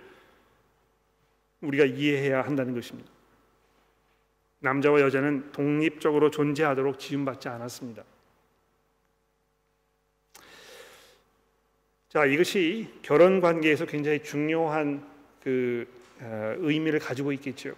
우리가 1.62 1.86
이해해야 1.86 2.42
한다는 2.42 2.74
것입니다. 2.74 3.10
남자와 4.60 5.02
여자는 5.02 5.52
독립적으로 5.52 6.30
존재하도록 6.30 7.00
지음받지 7.00 7.50
않았습니다. 7.50 8.04
자, 12.10 12.26
이것이 12.26 12.94
결혼 13.02 13.40
관계에서 13.40 13.86
굉장히 13.86 14.22
중요한 14.22 15.08
그 15.42 15.88
어, 16.20 16.56
의미를 16.60 17.00
가지고 17.00 17.32
있겠죠. 17.32 17.76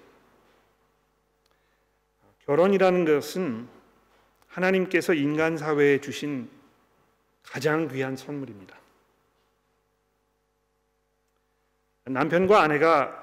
결혼이라는 2.45 3.05
것은 3.05 3.67
하나님께서 4.47 5.13
인간 5.13 5.55
사회에 5.55 6.01
주신 6.01 6.49
가장 7.43 7.87
귀한 7.87 8.17
선물입니다. 8.17 8.77
남편과 12.05 12.61
아내가 12.61 13.19
어, 13.19 13.22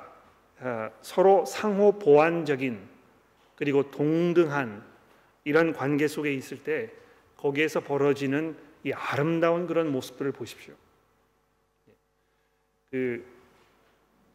서로 1.01 1.45
상호 1.45 1.99
보완적인 1.99 2.79
그리고 3.57 3.91
동등한 3.91 4.83
이런 5.45 5.73
관계 5.73 6.07
속에 6.07 6.33
있을 6.35 6.63
때 6.63 6.91
거기에서 7.37 7.81
벌어지는 7.81 8.57
이 8.85 8.93
아름다운 8.93 9.67
그런 9.67 9.91
모습들을 9.91 10.33
보십시오. 10.33 10.75
그 12.91 13.25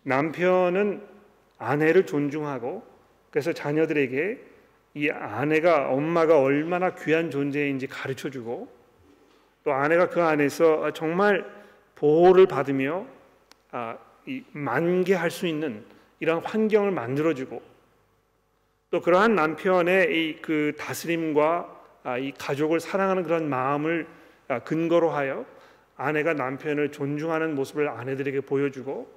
남편은 0.04 1.02
아내를 1.58 2.06
존중하고 2.06 2.84
그래서 3.30 3.54
자녀들에게 3.54 4.40
이 4.96 5.10
아내가 5.10 5.90
엄마가 5.90 6.40
얼마나 6.40 6.96
귀한 6.96 7.30
존재인지 7.30 7.88
가르쳐 7.88 8.30
주고 8.30 8.72
또 9.64 9.74
아내가 9.74 10.10
그 10.10 10.22
안에서 10.22 10.92
정말 10.94 11.46
보호를 11.96 12.46
받으며 12.46 13.06
아, 13.72 13.98
이 14.26 14.44
만개할 14.52 15.32
수 15.32 15.48
있는 15.48 15.84
이런 16.20 16.44
환경을 16.44 16.92
만들어 16.92 17.34
주고 17.34 17.62
또 18.92 19.02
그러한 19.02 19.36
남편의 19.36 20.12
이 20.12 20.42
그 20.42 20.74
다스림과 20.78 21.82
아, 22.04 22.18
이 22.20 22.32
가족을 22.38 22.80
사랑하는 22.80 23.24
그런 23.24 23.50
마음을 23.50 24.06
아, 24.48 24.60
근거로 24.60 25.10
하여 25.10 25.44
아내가 25.98 26.34
남편을 26.34 26.92
존중하는 26.92 27.56
모습을 27.56 27.90
아내들에게 27.90 28.42
보여주고 28.42 29.12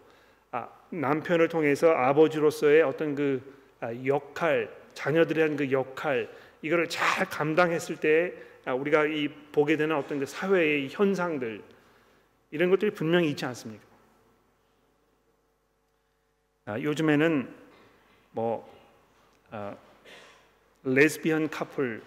아, 0.53 0.69
남편을 0.89 1.49
통해서 1.49 1.91
아버지로서의 1.91 2.83
어떤 2.83 3.15
그 3.15 3.43
아, 3.81 3.93
역할, 4.07 4.75
자녀들에 4.95 5.35
대한 5.35 5.57
그 5.57 5.71
역할 5.71 6.31
이거를 6.63 6.89
잘 6.89 7.29
감당했을 7.29 7.97
때 7.97 8.33
아, 8.65 8.73
우리가 8.75 9.05
이 9.05 9.29
보게 9.53 9.77
되는 9.77 9.95
어떤 9.95 10.19
그 10.19 10.27
사회의 10.27 10.89
현상들 10.91 11.61
이런 12.51 12.71
것들이 12.71 12.93
분명히 12.93 13.29
있지 13.29 13.45
않습니까? 13.45 13.85
아, 16.69 16.79
요즘에는 16.79 17.49
뭐 18.33 18.71
아, 19.51 19.75
레즈비언 20.85 21.49
커플 21.49 22.03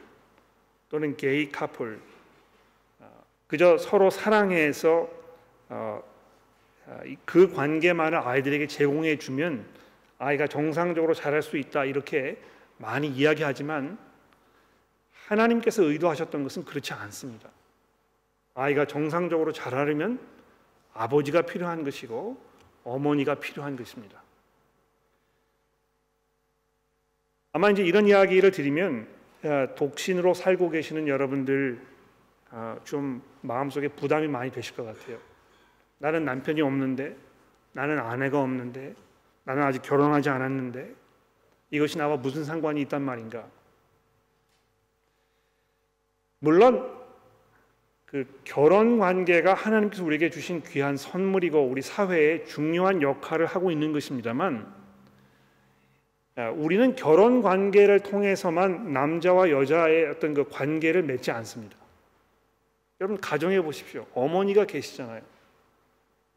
또는 0.88 1.18
게이 1.18 1.52
커플 1.52 2.00
그저 3.48 3.80
서로 3.80 4.12
사랑해서 4.12 5.10
어, 5.70 6.04
그 7.26 7.52
관계만을 7.52 8.20
아이들에게 8.20 8.68
제공해 8.68 9.18
주면 9.18 9.66
아이가 10.20 10.46
정상적으로 10.46 11.16
자랄 11.16 11.42
수 11.42 11.58
있다 11.58 11.86
이렇게 11.86 12.40
많이 12.78 13.08
이야기하지만 13.08 13.98
하나님께서 15.26 15.82
의도하셨던 15.82 16.44
것은 16.44 16.66
그렇지 16.66 16.94
않습니다. 16.94 17.50
아이가 18.54 18.86
정상적으로 18.86 19.54
자라려면 19.54 20.20
아버지가 20.94 21.42
필요한 21.42 21.84
것이고 21.84 22.40
어머니가 22.84 23.36
필요한 23.36 23.76
것입니다. 23.76 24.21
아마 27.54 27.70
이제 27.70 27.84
이런 27.84 28.08
이야기를 28.08 28.52
드리면 28.52 29.08
독신으로 29.76 30.34
살고 30.34 30.70
계시는 30.70 31.08
여러분들 31.08 31.80
아, 32.52 32.78
좀 32.84 33.22
마음속에 33.42 33.88
부담이 33.88 34.28
많이 34.28 34.52
되실 34.52 34.76
것 34.76 34.84
같아요. 34.84 35.18
나는 36.00 36.26
남편이 36.26 36.62
없는데, 36.62 37.16
나는 37.72 37.98
아내가 38.00 38.42
없는데, 38.42 38.94
나는 39.46 39.64
아직 39.64 39.82
결혼하지 39.82 40.30
않았는데, 40.30 40.94
이것이 41.72 41.98
나와 41.98 42.18
무슨 42.18 42.44
상관이 42.44 42.82
있단 42.82 43.02
말인가? 43.02 43.48
물론 46.40 47.00
그 48.06 48.28
결혼 48.44 48.98
관계가 49.00 49.54
하나님께서 49.54 50.04
우리에게 50.04 50.30
주신 50.30 50.62
귀한 50.64 50.98
선물이고 50.98 51.66
우리 51.66 51.82
사회에 51.82 52.44
중요한 52.44 53.02
역할을 53.02 53.46
하고 53.46 53.72
있는 53.72 53.94
것입니다만 53.94 54.66
아, 54.66 54.81
우리는 56.56 56.96
결혼 56.96 57.42
관계를 57.42 58.00
통해서만 58.00 58.94
남자와 58.94 59.50
여자의 59.50 60.06
어떤 60.06 60.34
그 60.34 60.48
관계를 60.50 61.04
맺지 61.04 61.32
않습니다. 61.32 61.76
여러분 63.00 63.20
가정해 63.20 63.62
보십시오. 63.62 64.06
어머니가 64.14 64.66
계시잖아요. 64.66 65.22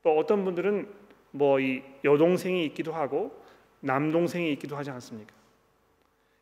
또 0.03 0.17
어떤 0.19 0.45
분들은 0.45 0.89
뭐 1.35 1.61
이 1.61 1.83
여동생이 2.05 2.65
있기도 2.67 2.93
하고 2.93 3.37
남동생이 3.81 4.53
있기도 4.53 4.77
하지 4.77 4.91
않습니까? 4.91 5.33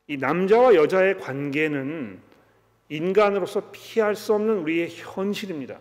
이 0.06 0.16
남자와 0.16 0.74
여자의 0.74 1.18
관계는 1.18 2.20
인간으로서 2.88 3.70
피할 3.72 4.14
수 4.14 4.34
없는 4.34 4.58
우리의 4.58 4.90
현실입니다. 4.90 5.78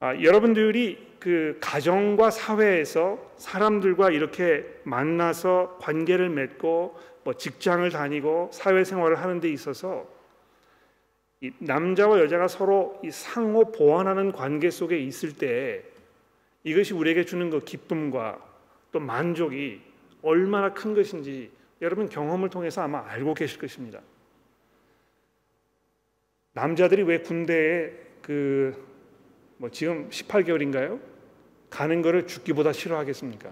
아, 0.00 0.14
여러분들이 0.20 1.13
그 1.24 1.56
가정과 1.58 2.30
사회에서 2.30 3.32
사람들과 3.38 4.10
이렇게 4.10 4.66
만나서 4.82 5.78
관계를 5.80 6.28
맺고 6.28 6.98
뭐 7.24 7.32
직장을 7.32 7.88
다니고 7.90 8.50
사회생활을 8.52 9.18
하는 9.18 9.40
데 9.40 9.48
있어서 9.48 10.06
이 11.40 11.50
남자와 11.60 12.20
여자가 12.20 12.46
서로 12.46 13.00
이 13.02 13.10
상호 13.10 13.72
보완하는 13.72 14.32
관계 14.32 14.68
속에 14.68 14.98
있을 14.98 15.34
때 15.34 15.82
이것이 16.62 16.92
우리에게 16.92 17.24
주는 17.24 17.48
그 17.48 17.60
기쁨과 17.60 18.38
또 18.92 19.00
만족이 19.00 19.80
얼마나 20.20 20.74
큰 20.74 20.92
것인지 20.92 21.50
여러분 21.80 22.10
경험을 22.10 22.50
통해서 22.50 22.82
아마 22.82 23.02
알고 23.08 23.32
계실 23.32 23.58
것입니다. 23.58 24.02
남자들이 26.52 27.02
왜 27.02 27.20
군대에 27.20 27.92
그 28.20 28.94
뭐 29.58 29.70
지금 29.70 30.08
18개월인가요? 30.10 31.00
가는 31.74 32.02
것을 32.02 32.28
죽기보다 32.28 32.72
싫어하겠습니까? 32.72 33.50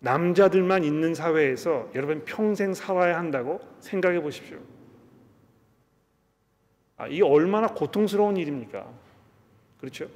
남자들만 0.00 0.84
있는 0.84 1.14
사회에서 1.14 1.90
여러분 1.94 2.22
평생 2.26 2.74
살아야 2.74 3.18
한다고 3.18 3.58
생각해 3.80 4.20
보십시오. 4.20 4.58
아, 6.98 7.06
이게 7.06 7.22
얼마나 7.22 7.68
고통스러운 7.68 8.36
일입니까? 8.36 8.86
그렇죠? 9.80 10.10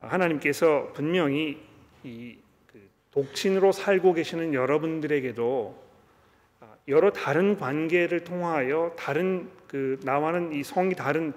하나님께서 0.00 0.92
분명히 0.92 1.62
이그 2.02 2.90
독신으로 3.12 3.70
살고 3.70 4.12
계시는 4.14 4.54
여러분들에게도 4.54 5.84
아, 6.60 6.74
여러 6.88 7.12
다른 7.12 7.56
관계를 7.56 8.24
통하여 8.24 8.92
다른 8.98 9.48
그 9.68 10.00
나와는 10.02 10.52
이 10.52 10.64
성이 10.64 10.96
다른 10.96 11.32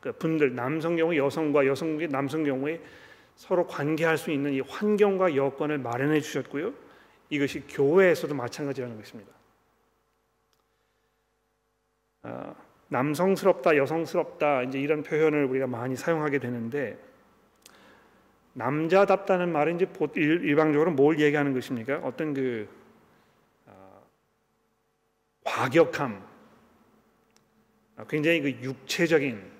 그 0.00 0.12
분들 0.12 0.54
남성 0.54 0.96
경우 0.96 1.16
여성과 1.16 1.66
여성 1.66 1.98
남성 2.08 2.44
경우에 2.44 2.80
서로 3.34 3.66
관계할 3.66 4.18
수 4.18 4.30
있는 4.30 4.52
이 4.52 4.60
환경과 4.60 5.36
여건을 5.36 5.78
마련해 5.78 6.20
주셨고요. 6.20 6.72
이것이 7.30 7.60
교회에서도 7.68 8.34
마찬가지라는 8.34 8.96
것입니다. 8.96 9.32
어, 12.22 12.56
남성스럽다, 12.88 13.76
여성스럽다 13.76 14.64
이제 14.64 14.80
이런 14.80 15.02
표현을 15.02 15.44
우리가 15.44 15.66
많이 15.66 15.94
사용하게 15.94 16.38
되는데 16.38 16.98
남자답다는 18.54 19.52
말은 19.52 19.76
이제 19.76 19.86
일방적으로 20.16 20.90
뭘 20.90 21.20
얘기하는 21.20 21.52
것입니까? 21.52 22.00
어떤 22.02 22.34
그 22.34 22.68
어, 23.66 24.02
과격함, 25.44 26.26
굉장히 28.08 28.40
그 28.40 28.50
육체적인 28.62 29.36
뭐 29.36 29.57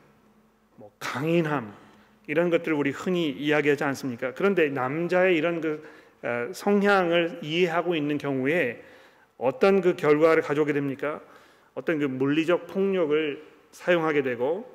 강인함 0.98 1.72
이런 2.26 2.50
것들을 2.50 2.76
우리 2.76 2.90
흔히 2.90 3.30
이야기하지 3.30 3.84
않습니까? 3.84 4.34
그런데 4.34 4.68
남자의 4.68 5.36
이런 5.36 5.60
그 5.60 5.82
어, 6.22 6.50
성향을 6.52 7.40
이해하고 7.42 7.94
있는 7.94 8.18
경우에 8.18 8.82
어떤 9.36 9.80
그 9.80 9.94
결과를 9.94 10.42
가져오게 10.42 10.72
됩니까? 10.72 11.20
어떤 11.74 11.98
그 11.98 12.04
물리적 12.04 12.66
폭력을 12.66 13.42
사용하게 13.70 14.22
되고 14.22 14.68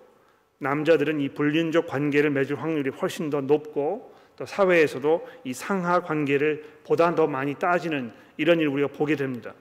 남자들은 0.59 1.19
이 1.19 1.29
불륜적 1.29 1.87
관계를 1.87 2.29
맺을 2.29 2.61
확률이 2.61 2.89
훨씬 2.89 3.29
더 3.29 3.41
높고 3.41 4.13
또 4.37 4.45
사회에서도 4.45 5.27
이 5.43 5.53
상하 5.53 6.01
관계를 6.01 6.63
보다 6.85 7.13
더 7.13 7.27
많이 7.27 7.53
따지는 7.55 8.13
이런 8.37 8.59
일을 8.59 8.69
우리가 8.69 8.87
보게 8.87 9.15
됩니다. 9.15 9.53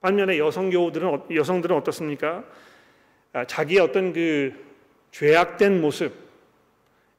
반면에 0.00 0.38
여성 0.38 0.70
교우들은 0.70 1.08
어, 1.08 1.26
여성들은 1.30 1.76
어떻습니까? 1.76 2.44
아, 3.32 3.44
자기의 3.44 3.80
어떤 3.80 4.12
그 4.12 4.67
죄악된 5.10 5.80
모습 5.80 6.12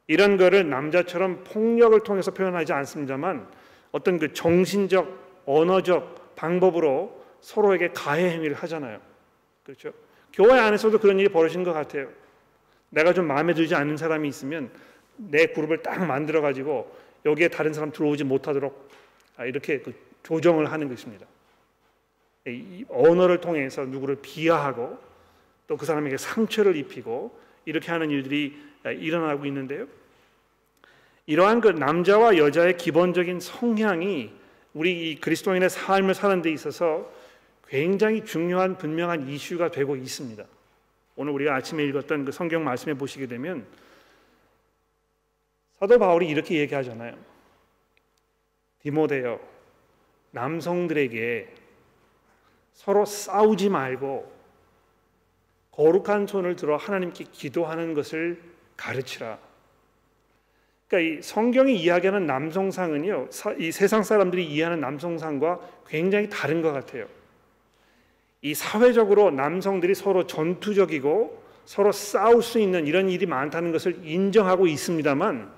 이런 0.08 0.38
거를 0.38 0.70
남자처럼 0.70 1.44
폭력을 1.44 2.00
통해서 2.02 2.32
표현하지 2.32 2.74
않습니다만 2.74 3.48
어떤 3.92 4.18
그 4.18 4.34
정신적 4.34 5.44
언어적 5.46 6.36
방법으로 6.36 7.24
서로에게 7.42 7.90
가해 7.90 8.32
행위를 8.32 8.56
하잖아요. 8.56 9.00
그렇죠? 9.64 9.94
교회 10.34 10.60
안에서도 10.60 10.98
그런 11.00 11.20
일이 11.20 11.30
벌어지는 11.30 11.64
것 11.64 11.74
같아요. 11.74 12.10
내가 12.90 13.14
좀 13.14 13.28
마음에 13.28 13.54
들지 13.54 13.76
않는 13.76 13.98
사람이 13.98 14.28
있으면 14.28 14.72
내 15.18 15.48
그룹을 15.48 15.84
딱 15.84 16.06
만들어 16.06 16.42
가지고 16.42 16.96
여기에 17.26 17.50
다른 17.50 17.74
사람 17.74 17.92
들어오지 17.92 18.24
못하도록 18.24 18.90
아, 19.38 19.46
이렇게 19.46 19.80
그 19.80 19.94
조정을 20.24 20.72
하는 20.72 20.90
것입니다. 20.90 21.26
이 22.48 22.86
언어를 22.90 23.42
통해서 23.42 23.86
누구를 23.86 24.18
비하하고 24.22 24.98
또 25.68 25.78
그 25.78 25.86
사람에게 25.86 26.18
상처를 26.18 26.76
입히고 26.76 27.38
이렇게 27.66 27.91
하는 27.91 28.10
일들이 28.10 28.57
일어나고 28.86 29.45
있는데요. 29.45 29.88
이러한 31.26 31.62
그 31.62 31.68
남자와 31.68 32.38
여자의 32.38 32.78
기본적인 32.78 33.39
성향이 33.39 34.34
우리 34.74 35.16
그리스도인의 35.20 35.70
삶을 35.70 36.14
사는 36.14 36.41
데 36.41 36.51
있어서 36.51 37.12
굉장히 37.68 38.26
중요한 38.26 38.78
분명한 38.78 39.30
이슈가 39.30 39.70
되고 39.70 39.95
있습니다. 39.95 40.43
오늘 41.16 41.34
우리가 41.34 41.55
아침에 41.55 41.84
읽었던 41.84 42.26
그 42.26 42.32
성경 42.32 42.64
말씀에 42.64 42.95
보시게 42.95 43.28
되면 43.28 43.68
사도 45.80 45.99
바울이 45.99 46.28
이렇게 46.28 46.55
얘기하잖아요. 46.60 47.16
디모데요. 48.82 49.39
남성들에게 50.32 51.53
서로 52.74 53.05
싸우지 53.05 53.70
말고 53.70 54.39
거룩한 55.72 56.28
손을 56.28 56.56
들어 56.56 56.78
하나님께 56.78 57.26
기도하는 57.32 57.94
것을 57.94 58.42
가르치라. 58.76 59.38
그러니까 60.88 61.20
이 61.20 61.22
성경이 61.22 61.76
이야기하는 61.80 62.26
남성상은요, 62.26 63.30
이 63.60 63.72
세상 63.72 64.04
사람들이 64.04 64.46
이해하는 64.46 64.80
남성상과 64.80 65.60
굉장히 65.88 66.30
다른 66.30 66.62
것 66.62 66.72
같아요. 66.72 67.08
이 68.42 68.54
사회적으로 68.54 69.32
남성들이 69.32 69.94
서로 69.96 70.26
전투적이고 70.26 71.44
서로 71.66 71.92
싸울 71.92 72.42
수 72.42 72.60
있는 72.60 72.88
이런 72.88 73.10
일이 73.10 73.26
많다는 73.26 73.72
것을 73.72 74.00
인정하고 74.04 74.66
있습니다만 74.66 75.52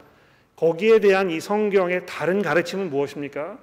거기에 0.56 1.00
대한 1.00 1.30
이 1.30 1.40
성경의 1.40 2.06
다른 2.06 2.42
가르침은 2.42 2.90
무엇입니까? 2.90 3.58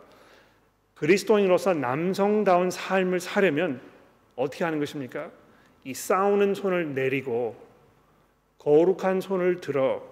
그리스도인으로서 0.95 1.75
남성다운 1.75 2.71
삶을 2.71 3.21
사려면 3.21 3.81
어떻게 4.35 4.65
하는 4.65 4.79
것입니까? 4.79 5.31
이 5.89 5.95
싸우는 5.95 6.53
손을 6.53 6.93
내리고 6.93 7.57
거룩한 8.59 9.23
손을 9.23 9.63
들어 9.63 10.03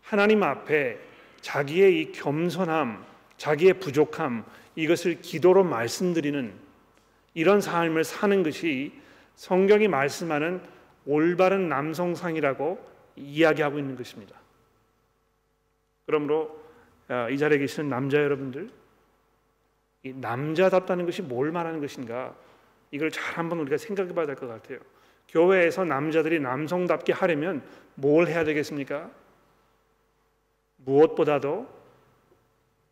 하나님 0.00 0.42
앞에 0.42 0.98
자기의 1.42 2.00
이 2.00 2.12
겸손함, 2.12 3.04
자기의 3.36 3.74
부족함 3.74 4.46
이것을 4.74 5.20
기도로 5.20 5.64
말씀드리는 5.64 6.50
이런 7.34 7.60
삶을 7.60 8.04
사는 8.04 8.42
것이 8.42 8.94
성경이 9.34 9.86
말씀하는 9.86 10.62
올바른 11.04 11.68
남성상이라고 11.68 12.82
이야기하고 13.16 13.78
있는 13.78 13.96
것입니다. 13.96 14.34
그러므로 16.06 16.58
아, 17.08 17.28
이 17.28 17.36
자리에 17.36 17.58
계시는 17.58 17.90
남자 17.90 18.16
여러분들, 18.16 18.70
이 20.04 20.14
남자답다는 20.14 21.04
것이 21.04 21.20
뭘 21.20 21.52
말하는 21.52 21.82
것인가? 21.82 22.34
이걸 22.96 23.10
잘 23.10 23.36
한번 23.36 23.60
우리가 23.60 23.76
생각해 23.76 24.14
봐야 24.14 24.26
될 24.26 24.36
것 24.36 24.46
같아요. 24.48 24.78
교회에서 25.28 25.84
남자들이 25.84 26.40
남성답게 26.40 27.12
하려면 27.12 27.62
뭘 27.94 28.26
해야 28.26 28.42
되겠습니까? 28.44 29.10
무엇보다도 30.76 31.68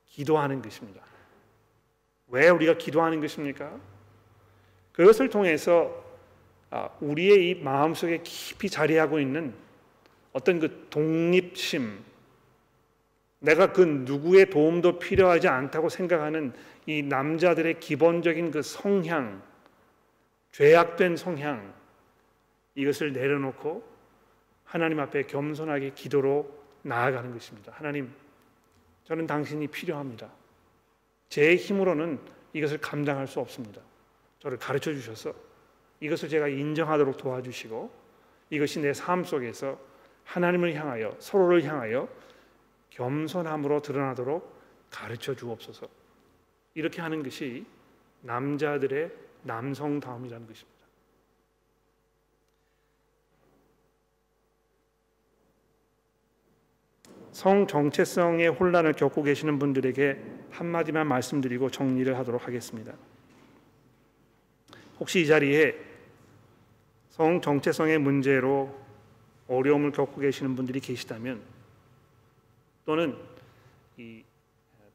기도하는 0.06 0.60
것입니다. 0.60 1.00
왜 2.28 2.48
우리가 2.50 2.76
기도하는 2.76 3.20
것입니까? 3.20 3.78
그것을 4.92 5.30
통해서 5.30 6.04
아, 6.70 6.90
우리의 7.00 7.50
이 7.50 7.54
마음속에 7.54 8.20
깊이 8.24 8.68
자리하고 8.68 9.20
있는 9.20 9.54
어떤 10.32 10.58
그 10.58 10.88
독립심, 10.90 12.02
내가 13.38 13.72
그 13.72 13.80
누구의 13.82 14.50
도움도 14.50 14.98
필요하지 14.98 15.48
않다고 15.48 15.88
생각하는 15.88 16.52
이 16.86 17.02
남자들의 17.02 17.78
기본적인 17.78 18.50
그 18.50 18.62
성향, 18.62 19.40
죄악된 20.54 21.16
성향 21.16 21.74
이것을 22.76 23.12
내려놓고 23.12 23.82
하나님 24.62 25.00
앞에 25.00 25.24
겸손하게 25.24 25.90
기도로 25.94 26.48
나아가는 26.82 27.32
것입니다. 27.32 27.72
하나님, 27.74 28.14
저는 29.02 29.26
당신이 29.26 29.66
필요합니다. 29.66 30.30
제 31.28 31.56
힘으로는 31.56 32.20
이것을 32.52 32.78
감당할 32.78 33.26
수 33.26 33.40
없습니다. 33.40 33.80
저를 34.38 34.56
가르쳐 34.56 34.92
주셔서 34.92 35.34
이것을 35.98 36.28
제가 36.28 36.46
인정하도록 36.46 37.16
도와주시고 37.16 37.90
이것이 38.50 38.78
내 38.78 38.92
삶 38.92 39.24
속에서 39.24 39.76
하나님을 40.22 40.74
향하여 40.74 41.16
서로를 41.18 41.64
향하여 41.64 42.08
겸손함으로 42.90 43.82
드러나도록 43.82 44.56
가르쳐 44.88 45.34
주옵소서. 45.34 45.88
이렇게 46.74 47.02
하는 47.02 47.24
것이 47.24 47.66
남자들의 48.20 49.23
남성다움이라는 49.44 50.46
것입니다. 50.46 50.74
성 57.32 57.66
정체성의 57.66 58.48
혼란을 58.48 58.92
겪고 58.92 59.22
계시는 59.22 59.58
분들에게 59.58 60.22
한마디만 60.50 61.06
말씀드리고 61.08 61.70
정리를 61.70 62.16
하도록 62.18 62.46
하겠습니다. 62.46 62.92
혹시 65.00 65.20
이 65.20 65.26
자리에 65.26 65.76
성 67.10 67.40
정체성의 67.40 67.98
문제로 67.98 68.72
어려움을 69.48 69.90
겪고 69.90 70.20
계시는 70.20 70.54
분들이 70.54 70.80
계시다면 70.80 71.42
또는 72.84 73.16
이 73.96 74.22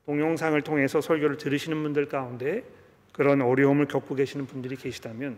동영상을 0.06 0.60
통해서 0.62 1.02
설교를 1.02 1.38
들으시는 1.38 1.84
분들 1.84 2.08
가운데 2.08 2.64
그런 3.20 3.42
어려움을 3.42 3.86
겪고 3.86 4.16
계시는 4.16 4.48
분들이 4.48 4.78
계시다면 4.78 5.38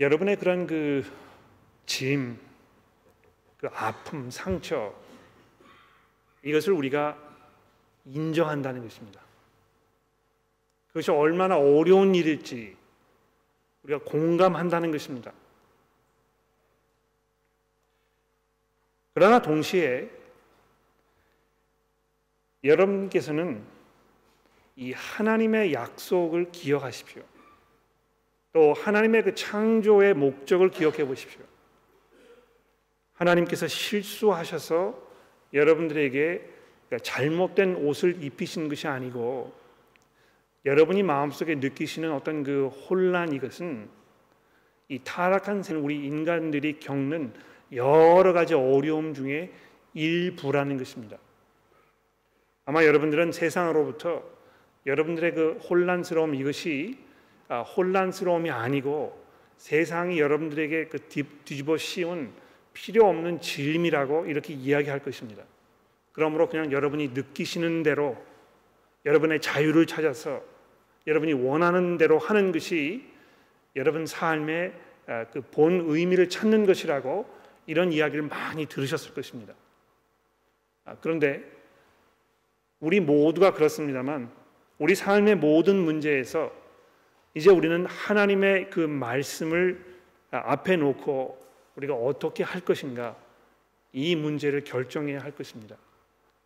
여러분의 0.00 0.36
그런 0.36 0.66
그 0.66 1.04
짐, 1.84 2.40
그 3.58 3.68
아픔, 3.74 4.30
상처 4.30 4.94
이것을 6.42 6.72
우리가 6.72 7.18
인정한다는 8.06 8.84
것입니다. 8.84 9.20
그것이 10.88 11.10
얼마나 11.10 11.58
어려운 11.58 12.14
일일지 12.14 12.74
우리가 13.82 14.02
공감한다는 14.02 14.92
것입니다. 14.92 15.30
그러나 19.12 19.42
동시에 19.42 20.10
여러분께서는 22.64 23.75
이 24.76 24.92
하나님의 24.92 25.72
약속을 25.72 26.52
기억하십시오. 26.52 27.22
또 28.52 28.74
하나님의 28.74 29.24
그 29.24 29.34
창조의 29.34 30.14
목적을 30.14 30.70
기억해 30.70 31.06
보십시오. 31.06 31.42
하나님께서 33.14 33.66
실수하셔서 33.66 35.02
여러분들에게 35.52 36.50
잘못된 37.02 37.76
옷을 37.76 38.22
입히신 38.22 38.68
것이 38.68 38.86
아니고 38.86 39.52
여러분이 40.66 41.02
마음속에 41.02 41.54
느끼시는 41.54 42.12
어떤 42.12 42.42
그 42.42 42.68
혼란 42.68 43.32
이것은 43.32 43.88
이 44.88 45.00
타락한 45.02 45.62
생 45.62 45.84
우리 45.84 46.04
인간들이 46.04 46.78
겪는 46.78 47.32
여러 47.72 48.32
가지 48.32 48.54
어려움 48.54 49.14
중에 49.14 49.52
일부라는 49.94 50.76
것입니다. 50.76 51.18
아마 52.64 52.84
여러분들은 52.84 53.32
세상으로부터 53.32 54.35
여러분들의 54.86 55.34
그 55.34 55.52
혼란스러움 55.68 56.34
이것이 56.34 56.98
아, 57.48 57.62
혼란스러움이 57.62 58.50
아니고 58.50 59.24
세상이 59.56 60.18
여러분들에게 60.20 60.86
그 60.86 60.98
뒤집어 61.08 61.76
씌운 61.76 62.32
필요 62.72 63.08
없는 63.08 63.40
짐이라고 63.40 64.26
이렇게 64.26 64.54
이야기할 64.54 65.00
것입니다. 65.00 65.42
그러므로 66.12 66.48
그냥 66.48 66.72
여러분이 66.72 67.08
느끼시는 67.08 67.82
대로 67.82 68.16
여러분의 69.04 69.40
자유를 69.40 69.86
찾아서 69.86 70.42
여러분이 71.06 71.32
원하는 71.32 71.98
대로 71.98 72.18
하는 72.18 72.52
것이 72.52 73.04
여러분 73.76 74.06
삶의 74.06 74.72
아, 75.08 75.24
그본 75.26 75.84
의미를 75.86 76.28
찾는 76.28 76.66
것이라고 76.66 77.28
이런 77.66 77.92
이야기를 77.92 78.22
많이 78.24 78.66
들으셨을 78.66 79.14
것입니다. 79.14 79.54
아, 80.84 80.96
그런데 81.00 81.44
우리 82.80 83.00
모두가 83.00 83.52
그렇습니다만 83.52 84.30
우리 84.78 84.94
삶의 84.94 85.36
모든 85.36 85.76
문제에서 85.76 86.52
이제 87.34 87.50
우리는 87.50 87.86
하나님의 87.86 88.70
그 88.70 88.80
말씀을 88.80 89.84
앞에 90.30 90.76
놓고 90.76 91.46
우리가 91.76 91.94
어떻게 91.94 92.42
할 92.42 92.60
것인가 92.60 93.16
이 93.92 94.16
문제를 94.16 94.64
결정해야 94.64 95.20
할 95.20 95.32
것입니다. 95.32 95.76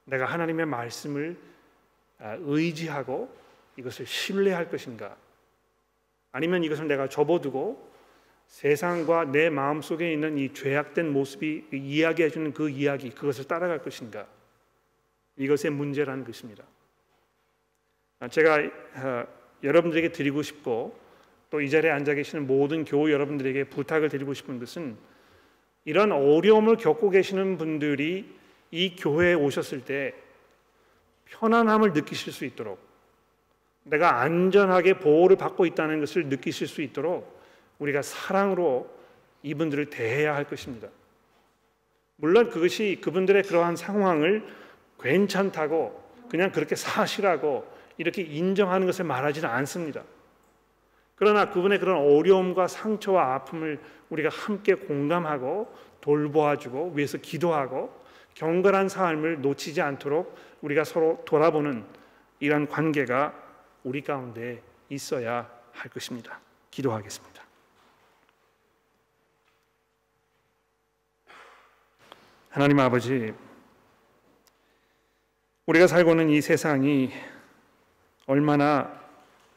내가 0.04 0.26
하나님의 0.26 0.66
말씀을 0.66 1.36
아, 2.18 2.36
의지하고 2.40 3.34
이것을 3.76 4.06
신뢰할 4.06 4.68
것인가 4.68 5.16
아니면 6.32 6.62
이것을 6.64 6.86
내가 6.86 7.08
접어두고 7.08 7.90
세상과 8.46 9.26
내 9.26 9.48
마음 9.48 9.80
속에 9.80 10.12
있는 10.12 10.36
이 10.36 10.52
죄악된 10.52 11.12
모습이 11.12 11.68
이야기해 11.72 12.30
주는 12.30 12.52
그 12.52 12.68
이야기 12.68 13.10
그것을 13.10 13.46
따라갈 13.46 13.80
것인가 13.80 14.26
이것의 15.36 15.72
문제라는 15.72 16.24
것입니다. 16.24 16.64
아, 18.20 18.28
제가 18.28 18.58
아, 18.94 19.26
여러분들에게 19.62 20.12
드리고 20.12 20.42
싶고 20.42 21.00
또 21.50 21.60
이 21.60 21.68
자리에 21.68 21.90
앉아 21.90 22.14
계시는 22.14 22.46
모든 22.46 22.84
교우 22.84 23.10
여러분들에게 23.10 23.64
부탁을 23.64 24.08
드리고 24.08 24.34
싶은 24.34 24.60
것은 24.60 24.96
이런 25.84 26.12
어려움을 26.12 26.76
겪고 26.76 27.10
계시는 27.10 27.58
분들이 27.58 28.32
이 28.70 28.94
교회에 28.94 29.34
오셨을 29.34 29.84
때 29.84 30.14
편안함을 31.26 31.92
느끼실 31.92 32.32
수 32.32 32.44
있도록 32.44 32.78
내가 33.82 34.20
안전하게 34.20 34.98
보호를 34.98 35.36
받고 35.36 35.66
있다는 35.66 36.00
것을 36.00 36.26
느끼실 36.26 36.68
수 36.68 36.82
있도록 36.82 37.40
우리가 37.80 38.02
사랑으로 38.02 38.88
이분들을 39.42 39.86
대해야 39.86 40.34
할 40.34 40.44
것입니다. 40.44 40.88
물론 42.16 42.50
그것이 42.50 43.00
그분들의 43.02 43.42
그러한 43.44 43.74
상황을 43.74 44.46
괜찮다고 45.00 45.98
그냥 46.28 46.52
그렇게 46.52 46.76
사실하고 46.76 47.66
이렇게 48.00 48.22
인정하는 48.22 48.86
것을 48.86 49.04
말하지는 49.04 49.46
않습니다. 49.46 50.02
그러나 51.16 51.50
그분의 51.50 51.78
그런 51.78 51.98
어려움과 51.98 52.66
상처와 52.66 53.34
아픔을 53.34 53.78
우리가 54.08 54.30
함께 54.30 54.72
공감하고 54.72 55.70
돌보아주고 56.00 56.92
위해서 56.94 57.18
기도하고 57.18 57.94
경건한 58.32 58.88
삶을 58.88 59.42
놓치지 59.42 59.82
않도록 59.82 60.34
우리가 60.62 60.84
서로 60.84 61.22
돌아보는 61.26 61.84
이러한 62.38 62.68
관계가 62.68 63.34
우리 63.84 64.00
가운데 64.00 64.62
있어야 64.88 65.50
할 65.72 65.90
것입니다. 65.90 66.40
기도하겠습니다. 66.70 67.42
하나님 72.48 72.80
아버지 72.80 73.34
우리가 75.66 75.86
살고 75.86 76.12
있는 76.12 76.30
이 76.30 76.40
세상이 76.40 77.10
얼마나 78.30 78.88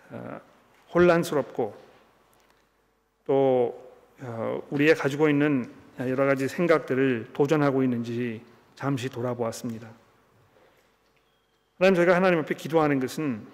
어, 0.09 0.41
혼란스럽고 0.95 1.77
또 3.27 3.93
어, 4.19 4.67
우리의 4.71 4.95
가지고 4.95 5.29
있는 5.29 5.71
여러 5.99 6.25
가지 6.25 6.47
생각들을 6.47 7.29
도전하고 7.33 7.83
있는지 7.83 8.41
잠시 8.73 9.09
돌아보았습니다. 9.09 9.87
하나님 11.77 11.95
저희가 11.95 12.15
하나님 12.15 12.39
앞에 12.39 12.55
기도하는 12.55 12.99
것은 12.99 13.45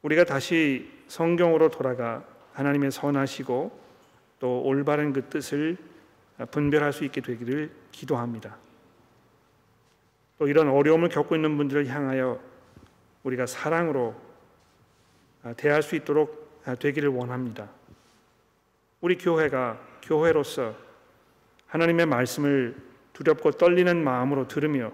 우리가 0.00 0.24
다시 0.24 0.90
성경으로 1.08 1.68
돌아가 1.68 2.24
하나님의 2.54 2.90
선하시고 2.90 3.80
또 4.40 4.62
올바른 4.62 5.12
그 5.12 5.28
뜻을 5.28 5.76
분별할 6.50 6.94
수 6.94 7.04
있게 7.04 7.20
되기를 7.20 7.70
기도합니다. 7.92 8.56
또 10.38 10.48
이런 10.48 10.70
어려움을 10.70 11.10
겪고 11.10 11.34
있는 11.34 11.58
분들을 11.58 11.86
향하여 11.88 12.53
우리가 13.24 13.46
사랑으로 13.46 14.14
아, 15.42 15.52
대할 15.54 15.82
수 15.82 15.96
있도록 15.96 16.60
아, 16.64 16.74
되기를 16.74 17.08
원합니다. 17.10 17.68
우리 19.00 19.18
교회가 19.18 19.78
교회로서 20.02 20.74
하나님의 21.66 22.06
말씀을 22.06 22.76
두렵고 23.12 23.52
떨리는 23.52 24.02
마음으로 24.02 24.48
들으며 24.48 24.92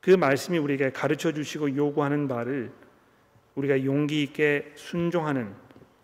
그 0.00 0.10
말씀이 0.10 0.58
우리에게 0.58 0.90
가르쳐 0.90 1.32
주시고 1.32 1.76
요구하는 1.76 2.28
바를 2.28 2.72
우리가 3.54 3.84
용기 3.84 4.22
있게 4.22 4.72
순종하는 4.74 5.54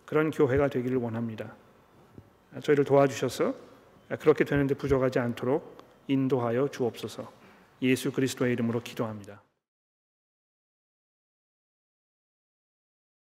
그런 0.05 0.31
교회가 0.31 0.69
되기를 0.69 0.97
원합니다. 0.97 1.53
아, 2.55 2.59
저희를 2.59 2.85
도와주셔서 2.85 3.53
그렇게 4.19 4.43
되는데 4.43 4.75
부족하지 4.75 5.19
않도록 5.19 5.77
인도하여 6.07 6.67
주옵소서. 6.67 7.31
예수 7.81 8.11
그리스도의 8.11 8.53
이름으로 8.53 8.81
기도합니다. 8.81 9.41